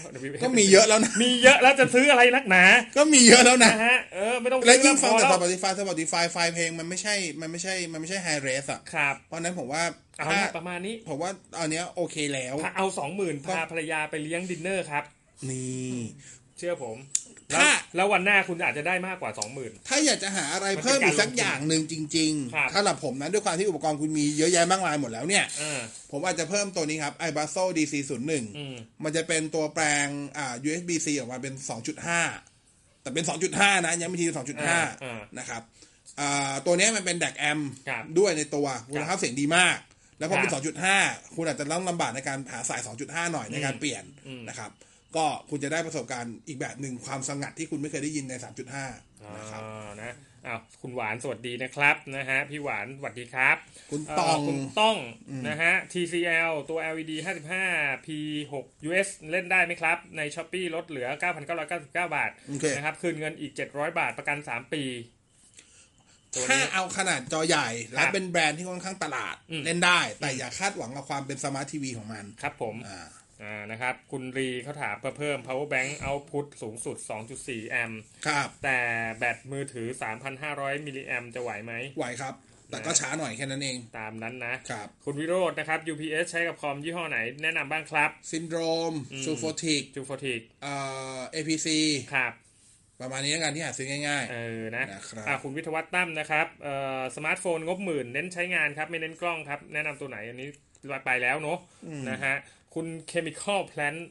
[0.44, 2.64] ก็มีเยอะแล้วนะ มีเยอะแล้วจะซื้ออะไรนักหนา
[2.98, 9.84] ก็มีเยอะแล้วนะนะฮะเออไม่ต้องและซื้อยิ่งฟังพอแต่แล้ว Spotify Spotify ไฟล์เพลงมันไม่ใช่มันไม่ใช่มันไม่ใช่ไฮเรสอะครับเพราะฉะนั้นผมว่า
[10.18, 15.04] เอาถ้าละประมาณนี้ผมว่าอันเนี้ยโอเคแล้วพาเอาสองหมื่นพาภรรยาไปเลี้ยงดินเนอร์ครับ
[15.50, 15.98] นี่
[16.58, 25.82] เชื่อผมแล้ว ถ้าแล้ววันหน้าคุณอาจจะได้มากกว่าสองหมื่นถ้าอยากจะหาอะไรมันเป็นเพิ่มอีกสักการลงทุนอย่างหนึ่งจริงครับๆถ้าหลับผมนะด้วยความที่อุปกรณ์คุณมีเยอะแยะมากมายหมดแล้วเนี่ยอ่า
[26.12, 31.54] ผมอาจจะเพิ่มตัวนี้ครับ iBasso DC01 อืมมันจะเป็นตัวแปลงอ่า USB C ออกมาเป็น
[32.28, 34.82] 2.5แต่เป็น2.5นะยังไม่ทีอ่า
[35.12, 35.62] 2.5นะครับ
[36.20, 39.78] อ่าตัวเนี้ยมันเป็น DAC M ครับด้วยในตัวคุณภาพเสียงดีมาก
[40.20, 40.62] แล้วพอเป็นครับ
[40.98, 44.72] 2.5 คุณอาจจะต้องลำบากในการหาสาย 2.5 หน่อยในการเปลี่ยนอืมนะครับ
[45.17, 48.34] ก็คุณจะได้ประสบการณ์อีกแบบหนึ่งความสงัดที่คุณไม่เคยได้ยินใน
[48.84, 50.15] 3.5นะครับอ่านะ
[50.47, 53.58] อ้าวคุณหวานสวัสดีนะครับนะฮะพี่หวานสวัสดีครับ
[53.91, 54.97] คุณเอ่อตอง คุณต้อง
[55.47, 57.13] นะฮะ TCL ตัว LED
[57.60, 58.54] 55 P6
[58.88, 61.08] US เล่นได้ไหมครับ ใน s h อ p e e ลดเหลือ
[61.56, 64.84] 9,999 บาทโอเคนะครับ คืนเงินอีก 700 บาทประกัน 3 ปี
[66.34, 73.08] ตัวถ้านี้เอาขนาดจอใหญ่ และครับเป็นแบรนด์ที่ค่อนข้างตลาดอืมเล่นได้ แต่อย่าคาดหวังกับความเป็นสมาร์ททีวีของมัน ครับผมอ่า
[73.43, 76.98] อ่านะครับคุณรีเขาถามเพิ่ม power bank output สูงสุด
[77.36, 78.80] 2.4 แอมป์ครับแต่
[79.17, 79.88] แบตมือถือ
[80.38, 82.34] 3,500 มิลลิแอมจะไหวไหมไหวครับ
[82.69, 88.94] แต่ก็ช้าหน่อยแค่นั้นเอง ตามนั้นนะครับคุณวิโรจน์นะครับ UPS ใช้กับคอมยี่ห้อไหนแนะนำบ้างครับ Syndome
[89.26, 90.74] ซูโฟติกจูฟอติกเอ่
[91.17, 91.67] อ APC
[92.15, 92.34] ครับ
[93.02, 100.48] ประมาณนี้แล้วกันที่หาซื้อง่ายเออ นะนะครับอะคุณวิทยวัฒน์ตั้มนะครับเอ่อสมาร์ทโฟนงบหมื่น เน้นใช้งานครับ ไม่เน้นกล้องครับ แนะนำตัวไหนอันนี้
[101.06, 101.60] ไปแล้วเนอะ
[102.10, 102.36] นะฮะ
[102.76, 104.02] คุณ Chemical Plant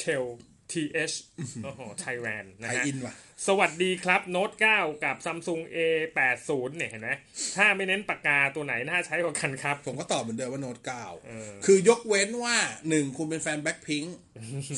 [0.00, 0.26] Shell
[0.72, 1.16] TH
[1.64, 3.14] โอ้โหไทยแลนด์ๆนะไทยฮะอินว่ะ
[3.46, 7.10] สวัสดีครับโน้ต9 กับ Samsung A80 เนี่ยเห็นไหม
[7.56, 10.78] ถ้าไม่เน้นปากกาตัวไหนน่าใช้กว่ากันครับ ผมก็ตอบเหมือนเดิมว่าโน้ต
[11.26, 12.56] เออ9คือยกเว้นว่า
[12.88, 14.04] หนึ่งคุณเป็นแฟนแบ็คพิง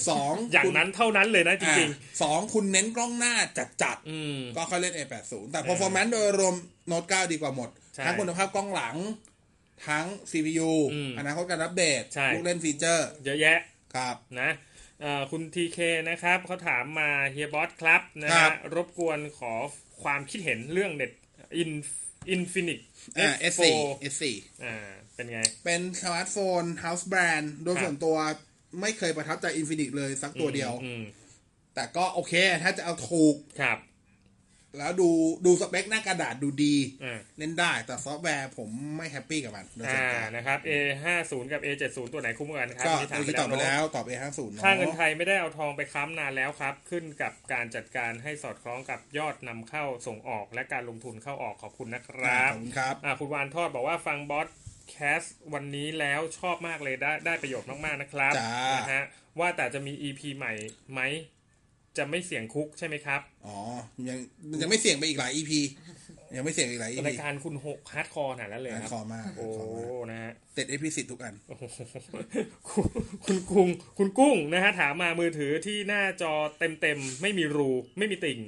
[0.08, 6.54] สองอย่างคุณนั้นเท่านั้นเลยนะจริงอะสองคุณเน้นกล้องหน้าจัดจัดๆๆอืมก็ค่อยเล่น A80 แต่ performance โดยรวม
[6.88, 8.96] โน้ต9 ดีกว่าหมดใช่ทั้งคุณภาพกล้องหลัง
[9.88, 13.58] ทั้ง CPU อืมอนาคตการอัปเดตใช่ลูกเล่นฟีเจอร์ เยอะแยะ
[13.94, 14.50] ครับนะ
[15.00, 19.52] เอ่อคุณทีเคนะครับเขาถามมาเฮียบอสครับนะครัฮะบรบกวนขอ
[20.02, 21.12] ความคิดเห็นเรื่องเน็ต
[21.58, 21.70] อิน
[22.30, 22.78] อินฟินิต
[23.18, 23.64] อ่า S4
[24.12, 24.24] S4
[24.64, 28.16] อ่าเป็นไง เป็นสมาร์ทโฟน House Brand โดยครับส่วนตัว
[28.80, 31.04] ไม่เคยประทับใจ Infinix เลยสักตัวเดียวอืม
[31.74, 33.78] แต่ก็โอเค ถ้าจะเอาถูกครับ
[34.78, 35.10] แล้วดู
[35.46, 54.48] ดูสเปคหน้ากระดาษดูดีอ่าเล่นได้ แต่ซอฟต์แวร์ผมไม่ happy กับมันโดยส่วอ่านตัวนะครับ A50 กับ A70 ตัวไหนคุ้มกว่ากันครับก็นี่ถามเมื่อไปกี้ตอบไปแล้วแล้วเนอะตอบ A50 เนาะค่าเงินไทยไม่ได้เอาทองไปค้ำนานแล้วครับ ขึ้นกับการจัดการให้สอดคล้องกับยอดนำเข้าส่งออกและการลงทุนเข้าออกขอบคุณนะครับ อ่าขอบคุณครับอ่าคุณวานทอดบอกว่าฟัง pod
[54.90, 55.22] cast
[55.54, 59.06] วันนี้แล้วชอบมากเลยได้ได้ประโยชน์มากๆนะครับจ้านนะฮะ
[59.38, 60.52] ว่าแต่จะมี EP ใหม่
[60.92, 61.00] ไหม
[61.98, 63.56] จะไม่เสี่ยงคุกใช่ไหมครับ อ๋อ
[64.08, 64.18] ยัง
[64.50, 65.52] มันยังไม่เสี่ยงไปอีกหลาย EP
[66.36, 71.62] ยังไม่เสี่ยงอีกหลาย EP รายการคุณหก hardcore ขนาดนั้นเลยงานครับคอมากโอ้งานคอมากนะฮะเต็ดเอพิสิทุกอันโอ้โห
[72.68, 72.88] คุณ
[73.26, 78.40] คุณกุ้งคุณกุ้งนะฮะถามมามือถือที่หน้าจอเต็มๆไม่มีรูไม่มีติ่ง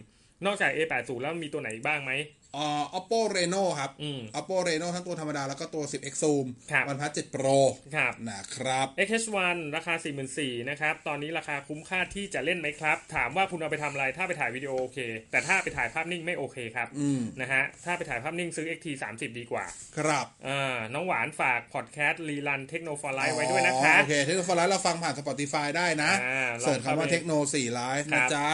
[0.46, 2.12] นอกจาก A80 แล้วมีตัวไหนอีกบ้างไหม
[2.58, 7.58] อ่า oppo reno ครับอืม oppo reno ทั้งตัวธรรมดา แล้วก็ตัว 10x zoom ครับวันพัท7 pro
[7.96, 9.94] ครับนะครับ XH1 ราคา
[10.32, 14.98] 44,000นะครับ ตอนนี้ราคาคุ้มค่าที่จะเล่นไหมครับ ถามว่าคุณเอาไปทำอะไร ถ้าไปถ่ายวิดีโอโอเค
[15.30, 19.64] แต่ถ้าไปถ่ายภาพนิ่งไม่โอเคครับอืมนะฮะ ถ้าไปถ่ายภาพนิ่งซื้อ XT 30 ดีกว่า
[19.98, 28.48] ครับอ่าน้องหวานฝากพอดแคสต์รีลันเทคโนโลยีไว้ด้วยนะคะอ๋อโอเค เทคโนโลยีเราฟังผ่าน Spotify ได้นะอ่าลองเสิร์ชคำว่าเข้าไปเทคโน4 Live ครันะบจ๊ะ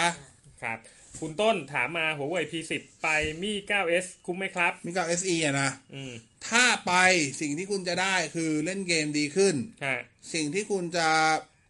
[0.62, 0.78] ครับ
[1.20, 3.08] คุณต้นถามมาหัวเว่ย P10 ไป
[3.42, 6.12] มี 9S คุ้มไหมครับ มีกับ SE อะนะ อืม
[6.48, 6.92] ถ้าไป
[7.40, 9.54] สิ่งที่คุณจะได้คือเล่นเกมดีขึ้น
[9.86, 9.98] ฮะ
[10.34, 11.08] สิ่งที่คุณจะ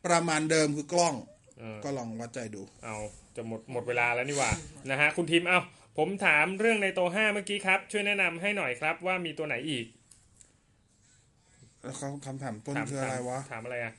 [0.07, 1.15] ประมาณเดิมคือกล้อง
[1.59, 2.97] เออ ก็ลองวัดใจดู เอา
[3.37, 4.51] จะหมดหมดเวลาแล้วนี่หว่า
[4.91, 5.61] นะฮะ คุณทีมเอา
[5.99, 9.87] ผมถามเรื่องในโต5เมื่อกี้ครับ ช่วยแนะนำให้หน่อยครับว่ามีตัวไหนอีก
[11.83, 13.93] แล้วเขาคำถามต้นถามคืออะไรวะ ถามอะไรอะ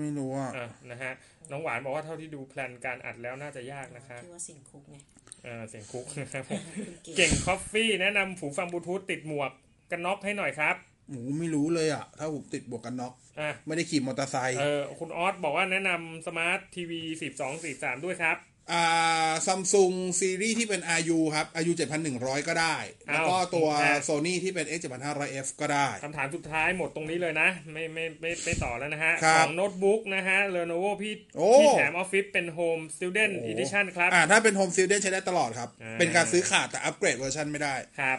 [0.00, 1.12] ไม่รู้อะอะนะฮะ
[1.50, 4.96] น้องหวานบอกว่าเท่าที่ดูแพลนการอัดแล้วน่าจะยากนะคะที่ว่าเสี่ยงคุกไง
[5.44, 9.50] เออเสี่ยงคุกนะครับผมคุณเก่ง Coffee แนะนำหูฟังบลูทูธติดหมวก
[9.90, 10.76] กันน็อกให้หน่อยครับ
[11.10, 17.00] หมูไม่รู้เลยอะ ถ้าผมติดหมวกกันน็อกอะไม่ได้ขี่มอเตอร์ไซค์เออคุณออสบอกว่าแนะนำ smart TV
[17.38, 18.36] 12 43ด้วยครับ
[18.72, 21.72] อ่าซัมซุงซีรีส์ที่เป็น RU ครับ RU
[22.10, 22.76] 7100 ก็ได้
[23.12, 35.02] แล้วก็ตัวอ่าโซนี่ที่เป็น X 7500F ก็ได้ครับำถามสุดท้ายหมดตรงนี้เลยนะ ไม่ไม่ไม่ไม่ต่อแล้วนะฮะครัขบองโน้ตบุ๊กนะฮะ Lenovo พี่โอ้พี่แถมออฟฟิศเป็น Home Student โอ้ Edition ครับ อ่าถ้าเป็น Home Student
[35.02, 38.18] ใช้ได้ตลอดครับอ่าเป็นการซื้อขาดแต่อัปเกรดเวอร์ชันไม่ได้ ครับ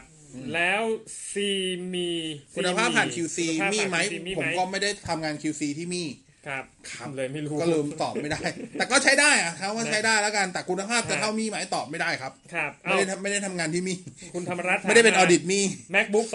[0.53, 0.84] แล้ว
[1.31, 1.49] ซี
[1.93, 2.10] มี
[2.55, 6.03] คุณภาพผ่าน QC คุณภาพมีผ่านไหม QC มีผมไหมก็ไม่ได้ทำงาน QC ที่มี
[6.47, 8.41] ครับครับเลยไม่รู้ก็ลืมตอบไม่ได้
[8.77, 13.93] แต่ก็ใช้ได้อะเขาว่านะใช้ได้แล้วกันแต่คุณภาพจะครับเท่ามีไหมตอบไม่ได้ครับ ครับไม่เอ้าได้ทำไม่ได้ทำงานที่มี
[14.34, 15.62] คุณธรรมรัตน์ไม่ได้เป็นอถาอมาดิตมี
[15.95, 16.25] MacBook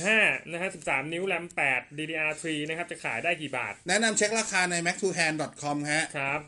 [0.00, 6.40] 2015 นะฮะ 13 นิ้วแรม8 DDR3 นะครับ จะขายได้กี่บาท แนะนำเช็คราคาใน mac 2 hand com ฮะ ครับ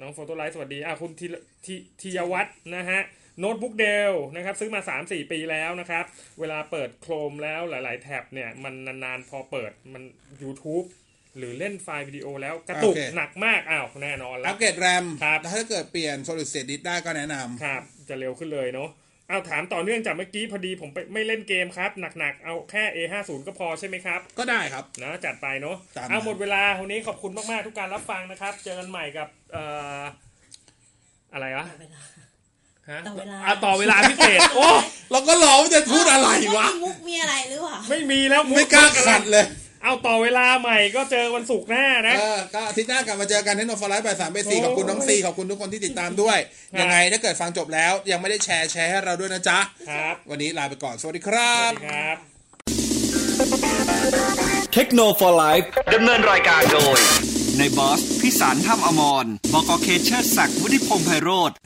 [0.00, 3.00] น้องโฟโต้ไลท์สวัสดีอะคุณธีรธีธียวัฒน์นะฮะ
[3.40, 6.04] โน้ตบุ๊ก Dell นะครับซื้อมา 3-4 ปีแล้วนะครับ
[6.40, 10.02] เวลาเปิด Chrome แล้วหลาย ๆ แท็บเนี่ยมันนานๆพอเปิดมัน
[10.42, 10.86] YouTube
[11.38, 18.90] หรือเล่นไฟล์วิดีโอแล้วกระตุกโอเคหนักมากอ้าวแน่นอนแล้ว upgrade RAM ครับถ้าเกิดเปลี่ยน solid state disk ได้ก็แนะนำครับ จะเร็วขึ้นเลยเนาะ
[19.28, 29.62] เอาถามต่อเนื่องจากเมื่อกี้พอดีผมไปไม่เล่นเกมครับ หนักๆ เอาแค่ A50 ก็พอใช่ไหมครับ ก็ได้ครับนะจัดไปเนาะตามนั้นเอาหมดเวลาวันนี้ขอบคุณมากๆ ทุกการรับฟังนะครับ เจอกันใหม่กับเอ่
[29.98, 30.02] อ
[31.32, 32.02] อะไรวะเวลา
[32.90, 34.66] ฮะต่อเวลาอะต่อเวลาพิเศษโอ้
[35.10, 39.44] เราก็รอว่าจะพูดอะไรวะมีมุกมีอะไรหรือเปล่าไม่มีแล้วมุไม่กล้าขัดเลย
[39.86, 49.58] เอาต่อเวลาใหม่ก็เจอวันศุกร์หน้านะ เออก็อาทิตย์หน้ากลับมาเจอกันเทคโนโลยีบ่ายสามไปสี่โอ้ขอบคุณน้องซีขอบคุณทุกคนที่ติดตามด้วยครับยังไงถ้าเกิดฟังจบแล้ว ยังไม่ได้แชร์แชร์ให้เราด้วยนะจ๊ะ
[49.90, 52.16] ครับ วันนี้ลาไปก่อน สวัสดีครัสวับสดีครับ
[54.74, 55.60] เทคโนโลยี
[55.94, 56.98] ดำเนินรายการโดย
[57.58, 61.50] ในบอสพิสารถ้ำอมรบกเคเชอร์ศักดิ์วุฒิพงษ์ไพโรธ